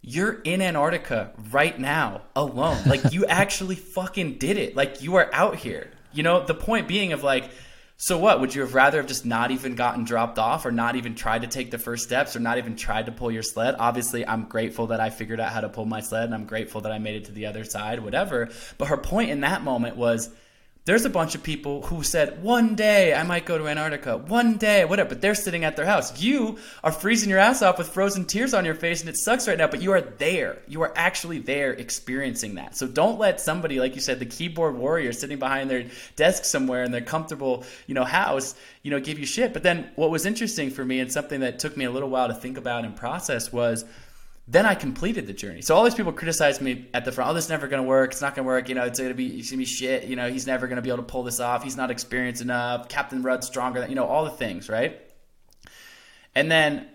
[0.00, 2.82] You're in Antarctica right now alone.
[2.86, 4.74] Like, you actually fucking did it.
[4.74, 5.90] Like, you are out here.
[6.14, 7.50] You know, the point being of like,
[7.98, 8.40] so what?
[8.40, 11.42] Would you have rather have just not even gotten dropped off or not even tried
[11.42, 13.74] to take the first steps or not even tried to pull your sled?
[13.78, 16.82] Obviously, I'm grateful that I figured out how to pull my sled and I'm grateful
[16.82, 18.50] that I made it to the other side, whatever.
[18.76, 20.28] But her point in that moment was
[20.86, 24.56] there's a bunch of people who said, one day I might go to Antarctica, one
[24.56, 26.22] day, whatever, but they're sitting at their house.
[26.22, 29.48] You are freezing your ass off with frozen tears on your face and it sucks
[29.48, 30.58] right now, but you are there.
[30.68, 32.76] You are actually there experiencing that.
[32.76, 36.84] So don't let somebody, like you said, the keyboard warrior sitting behind their desk somewhere
[36.84, 39.52] in their comfortable, you know, house, you know, give you shit.
[39.52, 42.28] But then what was interesting for me and something that took me a little while
[42.28, 43.84] to think about and process was,
[44.48, 45.60] then I completed the journey.
[45.60, 47.30] So all these people criticized me at the front.
[47.30, 48.12] Oh, this is never going to work.
[48.12, 48.68] It's not going to work.
[48.68, 50.04] You know, it's going to be it's going to be shit.
[50.04, 51.64] You know, he's never going to be able to pull this off.
[51.64, 52.88] He's not experienced enough.
[52.88, 55.00] Captain Rudd's stronger than you know all the things, right?
[56.34, 56.88] And then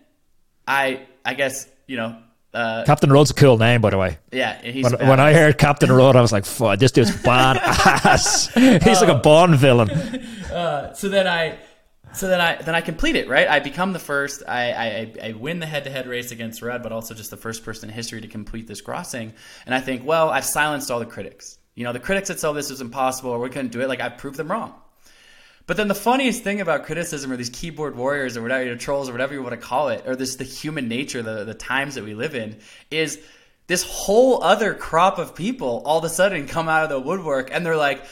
[0.68, 2.18] I I guess you know.
[2.54, 4.18] Uh, Captain Rudd's a cool name, by the way.
[4.34, 8.52] Yeah, when, when, I heard Captain Rudd, I was like, "Fuck, this dude's badass."
[8.84, 9.90] he's uh, like a Bond villain.
[10.52, 11.58] Uh, so then I
[12.14, 13.48] so then I then I complete it right.
[13.48, 14.44] I become the first.
[14.48, 17.38] I I, I win the head to head race against Rudd, but also just the
[17.38, 19.34] first person in history to complete this crossing.
[19.66, 21.58] And I think, well, I've silenced all the critics.
[21.76, 23.88] You know, the critics that said this was impossible or we couldn't do it.
[23.88, 24.74] Like I've proved them wrong.
[25.68, 29.14] But then the funniest thing about criticism or these keyboard warriors or whatever, trolls or
[29.14, 32.04] whatever you want to call it, or this the human nature, the the times that
[32.04, 32.58] we live in,
[32.90, 33.20] is
[33.68, 37.52] this whole other crop of people all of a sudden come out of the woodwork
[37.54, 38.04] and they're like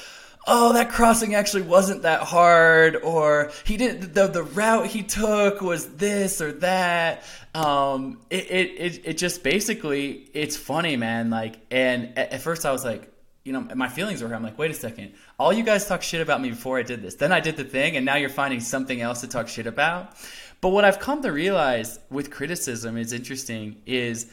[0.50, 5.62] oh, that crossing actually wasn't that hard, or he didn't the the route he took
[5.62, 7.24] was this or that.
[7.54, 11.30] Um, it, it it it just basically it's funny, man.
[11.30, 13.12] Like, and at, at first I was like,
[13.44, 14.34] you know, my feelings were.
[14.34, 15.14] I'm like, wait a second.
[15.38, 17.16] All you guys talk shit about me before I did this.
[17.16, 20.16] Then I did the thing, and now you're finding something else to talk shit about.
[20.62, 24.30] But what I've come to realize with criticism is interesting is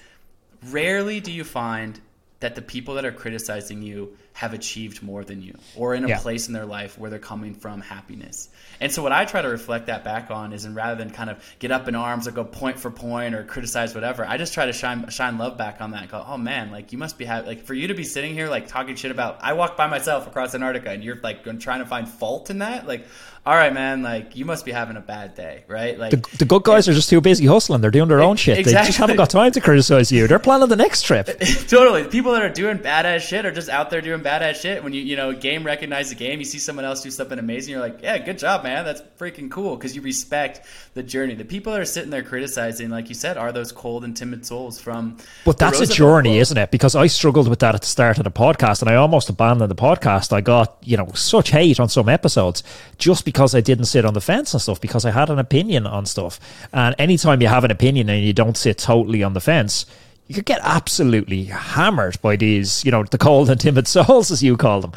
[0.71, 2.01] rarely do you find
[2.41, 6.09] that the people that are criticizing you have achieved more than you or in a
[6.09, 6.19] yeah.
[6.19, 8.51] place in their life where they're coming from happiness.
[8.79, 11.31] And so what I try to reflect that back on is and rather than kind
[11.31, 14.53] of get up in arms or go point for point or criticize whatever, I just
[14.53, 17.17] try to shine shine love back on that and go, "Oh man, like you must
[17.17, 19.79] be happy like for you to be sitting here like talking shit about I walked
[19.79, 23.07] by myself across Antarctica and you're like trying to find fault in that?" Like
[23.47, 25.97] all right, man, like you must be having a bad day, right?
[25.97, 27.81] Like the, the good guys are just too busy hustling.
[27.81, 28.59] They're doing their own shit.
[28.59, 28.83] Exactly.
[28.83, 30.27] They just haven't got time to criticize you.
[30.27, 31.27] They're planning the next trip.
[31.69, 32.03] totally.
[32.09, 34.83] People that are doing badass shit are just out there doing badass shit.
[34.83, 37.71] When you you know game recognize the game, you see someone else do something amazing,
[37.71, 38.85] you're like, yeah, good job, man.
[38.85, 41.37] That's freaking cool because you respect the journey.
[41.37, 44.45] The people that are sitting there criticizing, like you said, are those cold and timid
[44.45, 45.19] souls from.
[45.45, 46.41] But that's a journey, quote.
[46.41, 46.73] isn't it?
[46.73, 49.71] Because I struggled with that at the start of the podcast, and I almost abandoned
[49.71, 50.33] the podcast.
[50.33, 52.65] I got you know such hate on some episodes
[52.99, 55.87] just because I didn't sit on the fence and stuff because I had an opinion
[55.87, 56.41] on stuff.
[56.73, 59.87] And anytime you have an opinion and you don't sit totally on the fence,
[60.27, 64.43] you could get absolutely hammered by these, you know, the cold and timid souls, as
[64.43, 64.93] you call them.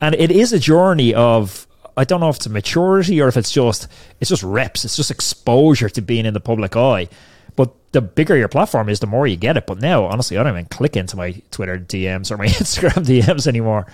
[0.00, 1.66] And it is a journey of,
[1.96, 3.86] I don't know if it's maturity or if it's just,
[4.20, 4.84] it's just reps.
[4.84, 7.08] It's just exposure to being in the public eye.
[7.54, 9.66] But the bigger your platform is, the more you get it.
[9.66, 13.46] But now, honestly, I don't even click into my Twitter DMs or my Instagram DMs
[13.46, 13.86] anymore.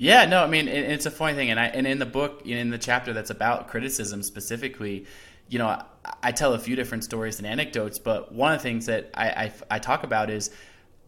[0.00, 2.70] Yeah, no, I mean, it's a funny thing, and I and in the book, in
[2.70, 5.06] the chapter that's about criticism specifically,
[5.48, 5.84] you know, I,
[6.22, 9.28] I tell a few different stories and anecdotes, but one of the things that I,
[9.28, 10.52] I, I talk about is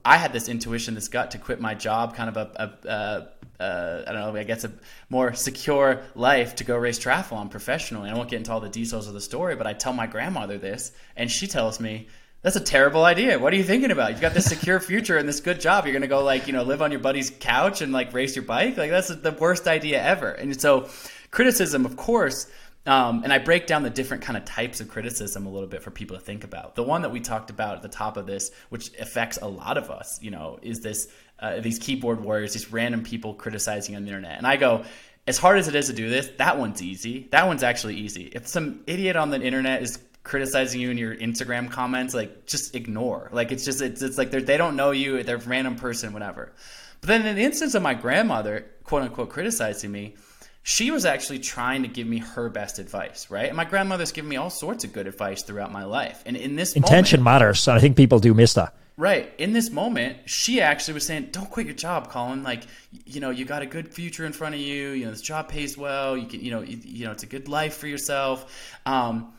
[0.05, 4.37] I had this intuition, this gut to quit my job, kind of I don't know,
[4.37, 4.73] I guess a
[5.09, 8.11] more secure life to go race triathlon professionally.
[8.11, 10.59] I won't get into all the details of the story, but I tell my grandmother
[10.59, 12.09] this, and she tells me,
[12.43, 13.39] that's a terrible idea.
[13.39, 14.13] What are you thinking about?
[14.13, 15.85] You've got this secure future and this good job.
[15.85, 18.35] You're going to go like, you know, live on your buddy's couch and like race
[18.35, 18.77] your bike.
[18.77, 20.31] Like that's the worst idea ever.
[20.31, 20.89] And so
[21.31, 22.47] criticism, of course,
[22.87, 25.83] um, and I break down the different kind of types of criticism a little bit
[25.83, 26.77] for people to think about.
[26.77, 29.77] The one that we talked about at the top of this, which affects a lot
[29.77, 31.09] of us, you know, is this
[31.41, 34.39] uh, these keyboard warriors, these random people criticizing on the internet.
[34.39, 34.85] And I go,
[35.27, 37.29] as hard as it is to do this, that one's easy.
[37.33, 38.25] That one's actually easy.
[38.33, 42.75] If some idiot on the internet is criticizing you in your Instagram comments, like just
[42.75, 43.29] ignore.
[43.33, 46.53] Like it's just it's, it's like they don't know you, they're a random person, whatever.
[47.01, 50.17] But then in the instance of my grandmother, quote unquote, criticizing me,
[50.63, 53.47] she was actually trying to give me her best advice, right?
[53.47, 56.23] And my grandmother's given me all sorts of good advice throughout my life.
[56.27, 58.75] And in this intention moment, matters, I think people do miss that.
[59.01, 59.33] Right.
[59.39, 62.43] In this moment, she actually was saying, "Don't quit your job, Colin.
[62.43, 62.65] Like,
[63.07, 64.91] you know, you got a good future in front of you.
[64.91, 66.19] You know, this job pays well.
[66.19, 68.53] You can, you know, you, you know, it's a good life for yourself."
[68.85, 69.33] Um,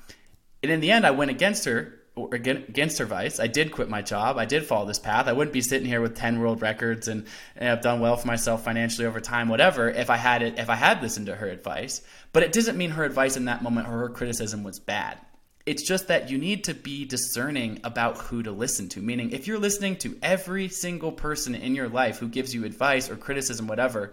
[0.63, 3.39] and in the end, I went against her or against her advice.
[3.39, 4.37] I did quit my job.
[4.37, 5.27] I did follow this path.
[5.27, 8.27] I wouldn't be sitting here with ten world records and, and I've done well for
[8.27, 9.89] myself financially over time, whatever.
[9.89, 12.01] If I had it, if I had listened to her advice,
[12.33, 15.17] but it doesn't mean her advice in that moment or her criticism was bad.
[15.65, 19.01] It's just that you need to be discerning about who to listen to.
[19.01, 23.09] Meaning, if you're listening to every single person in your life who gives you advice
[23.09, 24.11] or criticism, whatever,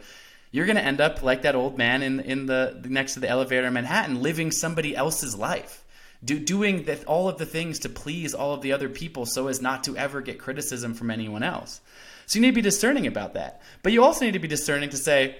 [0.53, 3.28] you're going to end up like that old man in in the next to the
[3.28, 5.84] elevator in Manhattan, living somebody else's life
[6.25, 9.49] do, doing the, all of the things to please all of the other people so
[9.49, 11.81] as not to ever get criticism from anyone else.
[12.27, 13.62] So you need to be discerning about that.
[13.83, 15.37] But you also need to be discerning to say,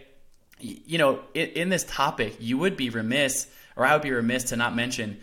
[0.61, 4.45] you know, in, in this topic, you would be remiss, or I would be remiss
[4.45, 5.19] to not mention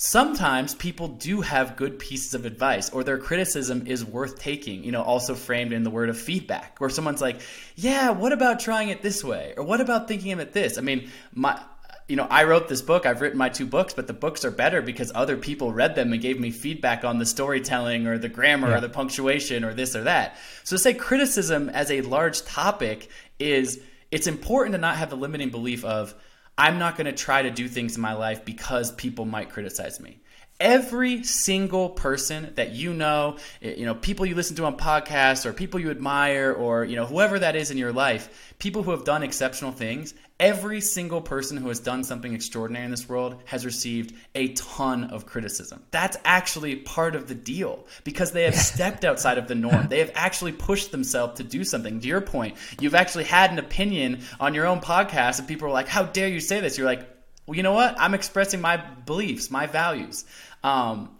[0.00, 4.92] sometimes people do have good pieces of advice or their criticism is worth taking you
[4.92, 7.40] know also framed in the word of feedback where someone's like
[7.74, 10.80] yeah what about trying it this way or what about thinking of it this i
[10.80, 11.60] mean my
[12.08, 14.50] you know, I wrote this book, I've written my two books, but the books are
[14.50, 18.30] better because other people read them and gave me feedback on the storytelling or the
[18.30, 18.78] grammar yeah.
[18.78, 20.38] or the punctuation or this or that.
[20.64, 23.80] So to say criticism as a large topic is
[24.10, 26.14] it's important to not have the limiting belief of
[26.56, 30.00] I'm not going to try to do things in my life because people might criticize
[30.00, 30.18] me
[30.60, 35.46] every single person that you know eh, you know people you listen to on podcasts
[35.46, 38.90] or people you admire or you know whoever that is in your life people who
[38.90, 43.40] have done exceptional things every single person who has done something extraordinary in this world
[43.44, 45.82] has received a ton of criticism.
[45.90, 49.88] That's actually part of the deal because they have stepped outside of the norm.
[49.98, 52.00] They have actually pushed themselves to do something.
[52.00, 55.72] To your point you've actually had an opinion on your own podcast and people are
[55.72, 56.78] like how dare you say this?
[56.78, 57.17] You're like
[57.48, 60.24] well you know what i'm expressing my beliefs my values
[60.62, 61.10] um,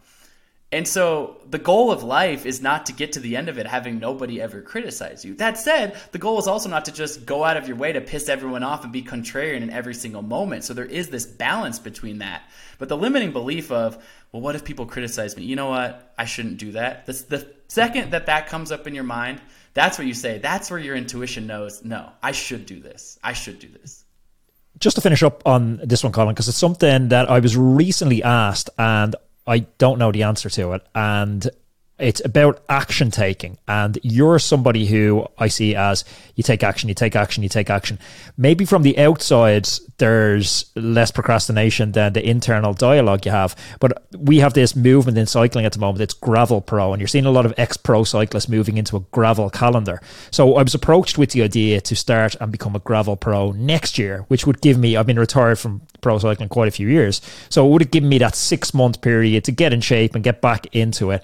[0.71, 3.65] and so the goal of life is not to get to the end of it
[3.65, 5.33] having nobody ever criticize you.
[5.35, 8.01] That said, the goal is also not to just go out of your way to
[8.01, 10.63] piss everyone off and be contrarian in every single moment.
[10.63, 12.43] So there is this balance between that.
[12.77, 13.97] But the limiting belief of,
[14.31, 15.43] well, what if people criticize me?
[15.43, 16.13] You know what?
[16.19, 17.07] I shouldn't do that.
[17.07, 19.41] The, the second that that comes up in your mind,
[19.73, 23.17] that's where you say, that's where your intuition knows, no, I should do this.
[23.23, 24.05] I should do this
[24.79, 28.23] just to finish up on this one, Colin, because it's something that I was recently
[28.23, 29.15] asked, and
[29.45, 30.85] I don't know the answer to it.
[30.95, 31.49] And
[31.99, 33.57] it's about action taking.
[33.67, 37.69] And you're somebody who I see as you take action, you take action, you take
[37.69, 37.99] action.
[38.37, 43.55] Maybe from the outside, there's less procrastination than the internal dialogue you have.
[43.79, 46.01] But we have this movement in cycling at the moment.
[46.01, 49.01] It's gravel pro, and you're seeing a lot of ex pro cyclists moving into a
[49.11, 50.01] gravel calendar.
[50.31, 53.97] So I was approached with the idea to start and become a gravel pro next
[53.97, 57.21] year, which would give me, I've been retired from pro cycling quite a few years.
[57.49, 60.23] So it would have given me that six month period to get in shape and
[60.23, 61.23] get back into it.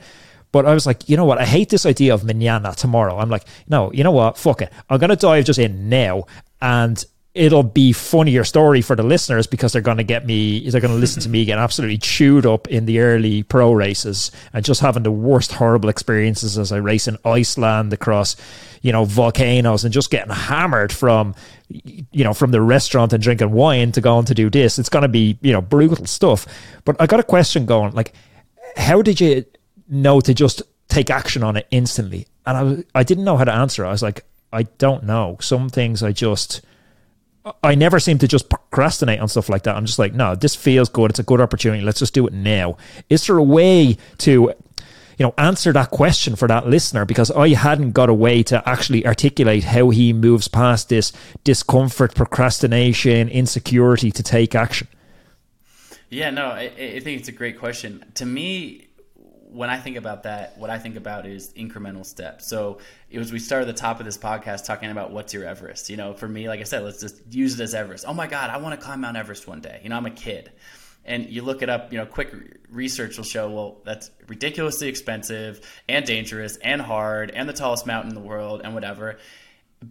[0.56, 1.38] But I was like, you know what?
[1.38, 3.18] I hate this idea of manana tomorrow.
[3.18, 4.38] I'm like, no, you know what?
[4.38, 4.72] Fuck it.
[4.90, 6.28] I'm gonna dive just in now,
[6.62, 7.04] and
[7.34, 10.70] it'll be funnier story for the listeners because they're gonna get me.
[10.70, 14.64] They're gonna listen to me get absolutely chewed up in the early pro races and
[14.64, 18.38] just having the worst horrible experiences as I race in Iceland across,
[18.82, 21.36] you know, volcanoes and just getting hammered from
[21.68, 24.80] you know, from the restaurant and drinking wine to going to do this.
[24.80, 26.48] It's going to be, you know, brutal stuff.
[26.86, 28.14] But I got a question going like,
[28.78, 29.44] how did you
[29.88, 32.28] know to just take action on it instantly.
[32.46, 33.86] And I, I didn't know how to answer.
[33.86, 35.38] I was like, I don't know.
[35.42, 36.62] Some things I just
[37.62, 39.76] I never seem to just procrastinate on stuff like that.
[39.76, 41.12] I'm just like, no, this feels good.
[41.12, 41.84] It's a good opportunity.
[41.84, 42.78] Let's just do it now.
[43.10, 44.54] Is there a way to
[45.18, 48.68] you know answer that question for that listener because I hadn't got a way to
[48.68, 51.14] actually articulate how he moves past this
[51.44, 54.88] discomfort, procrastination, insecurity to take action.
[56.10, 58.04] Yeah, no, I, I think it's a great question.
[58.16, 58.85] To me,
[59.56, 62.48] when I think about that, what I think about is incremental steps.
[62.48, 62.80] So
[63.10, 65.90] it was we started the top of this podcast talking about what's your Everest.
[65.90, 68.06] You know, for me, like I said, let's just use it as Everest.
[68.08, 69.80] Oh my God, I want to climb Mount Everest one day.
[69.84, 70.52] You know, I'm a kid.
[71.06, 72.34] And you look it up, you know, quick
[72.70, 78.10] research will show, well, that's ridiculously expensive and dangerous and hard and the tallest mountain
[78.10, 79.18] in the world and whatever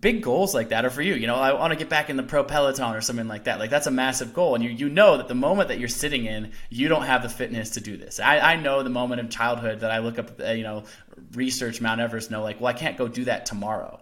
[0.00, 1.14] big goals like that are for you.
[1.14, 3.58] You know, I want to get back in the pro peloton or something like that.
[3.58, 6.24] Like that's a massive goal, and you you know that the moment that you're sitting
[6.26, 8.20] in, you don't have the fitness to do this.
[8.20, 10.84] I, I know the moment of childhood that I look up, uh, you know,
[11.32, 14.00] research Mount Everest, know like, well, I can't go do that tomorrow.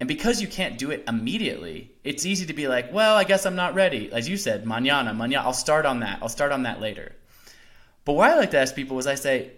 [0.00, 3.44] And because you can't do it immediately, it's easy to be like, well, I guess
[3.44, 4.10] I'm not ready.
[4.10, 6.20] As you said, mañana, mañana, I'll start on that.
[6.22, 7.14] I'll start on that later.
[8.06, 9.50] But what I like to ask people is I say,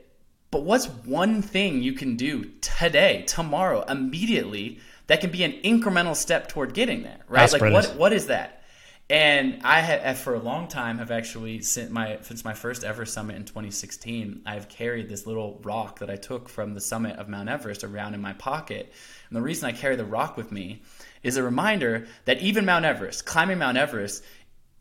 [0.51, 4.81] but what's one thing you can do today, tomorrow, immediately
[5.13, 7.41] that can be an incremental step toward getting there, right?
[7.41, 8.63] That's like what what is that?
[9.11, 13.05] And I had for a long time have actually since my since my first ever
[13.05, 17.29] summit in 2016, I've carried this little rock that I took from the summit of
[17.29, 18.91] Mount Everest around in my pocket.
[19.29, 20.81] And the reason I carry the rock with me
[21.23, 24.25] is a reminder that even Mount Everest, climbing Mount Everest,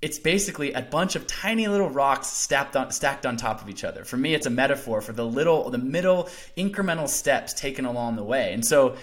[0.01, 3.83] it's basically a bunch of tiny little rocks stacked on, stacked on top of each
[3.83, 4.05] other.
[4.05, 8.23] For me, it's a metaphor for the little, the middle incremental steps taken along the
[8.23, 8.53] way.
[8.53, 8.95] And so,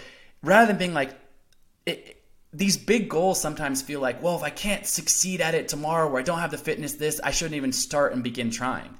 [0.43, 1.11] rather than being like,
[1.87, 2.23] it,
[2.53, 6.19] these big goals sometimes feel like, well, if I can't succeed at it tomorrow, or
[6.19, 8.97] I don't have the fitness, this I shouldn't even start and begin trying.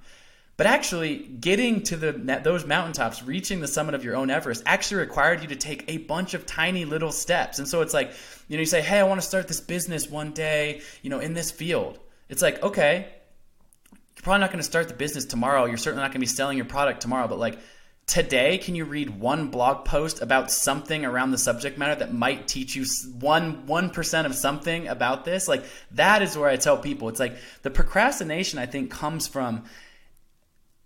[0.59, 5.03] But actually, getting to the those mountaintops, reaching the summit of your own Everest, actually
[5.03, 7.61] required you to take a bunch of tiny little steps.
[7.61, 8.13] And so it's like,
[8.49, 11.21] you know, you say, "Hey, I want to start this business one day," you know,
[11.21, 12.01] in this field.
[12.29, 13.07] It's like, okay,
[13.93, 15.65] you're probably not going to start the business tomorrow.
[15.67, 17.29] You're certainly not going to be selling your product tomorrow.
[17.29, 17.61] But like
[18.09, 22.49] today, can you read one blog post about something around the subject matter that might
[22.49, 22.85] teach you
[23.21, 25.47] one one percent of something about this?
[25.47, 28.59] Like that is where I tell people, it's like the procrastination.
[28.59, 29.65] I think comes from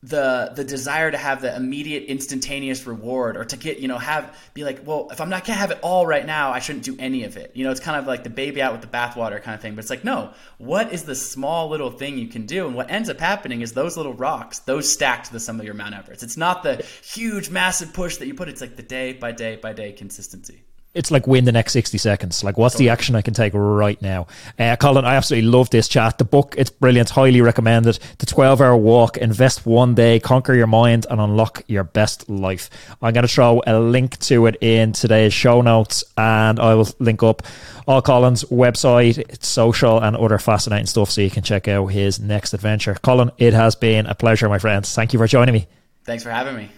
[0.04, 4.36] the the desire to have the immediate instantaneous reward or to get you know have
[4.52, 6.96] be like well if i'm not gonna have it all right now i shouldn't do
[6.98, 7.52] any of it.
[7.54, 9.76] You know it's kind of like the baby out with the bathwater kind of thing
[9.76, 12.66] but it's like no what is the small little thing you can do?
[12.66, 15.64] And what ends up happening is those little rocks those stack to the sum of
[15.64, 16.22] your mount everest.
[16.22, 18.48] It's not the huge massive push that you put.
[18.48, 20.64] It's like the day by day by day consistency
[20.94, 22.44] it's like win the next 60 seconds.
[22.44, 24.26] Like, what's the action I can take right now?
[24.58, 26.18] Uh, Colin, I absolutely love this chat.
[26.18, 27.10] The book, it's brilliant.
[27.10, 27.98] Highly recommended.
[28.18, 32.68] The 12 hour walk, invest one day, conquer your mind, and unlock your best life.
[33.00, 36.88] I'm going to throw a link to it in today's show notes, and I will
[36.98, 37.42] link up
[37.86, 42.52] all Colin's website, social, and other fascinating stuff so you can check out his next
[42.52, 42.94] adventure.
[43.02, 44.94] Colin, it has been a pleasure, my friends.
[44.94, 45.66] Thank you for joining me.
[46.04, 46.70] Thanks for having me.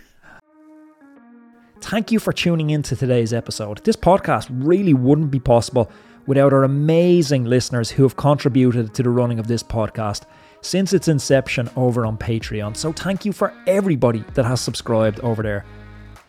[1.84, 3.84] Thank you for tuning in to today's episode.
[3.84, 5.90] This podcast really wouldn't be possible
[6.26, 10.22] without our amazing listeners who have contributed to the running of this podcast
[10.62, 12.74] since its inception over on Patreon.
[12.74, 15.66] So thank you for everybody that has subscribed over there.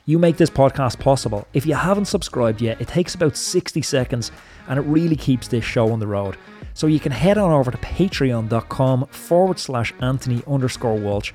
[0.06, 1.48] You make this podcast possible.
[1.54, 4.34] If you haven't subscribed yet, it takes about 60 seconds
[4.68, 6.36] and it really keeps this show on the road.
[6.74, 11.32] So you can head on over to patreon.com forward slash Anthony underscore Walsh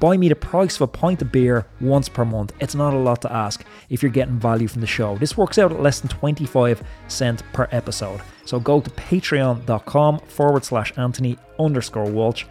[0.00, 2.52] Buy me the price of a pint of beer once per month.
[2.60, 5.16] It's not a lot to ask if you're getting value from the show.
[5.16, 8.20] This works out at less than 25 cents per episode.
[8.44, 12.44] So go to patreon.com forward slash Anthony underscore Walsh.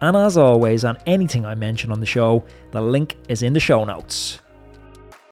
[0.00, 3.60] And as always, on anything I mention on the show, the link is in the
[3.60, 4.40] show notes.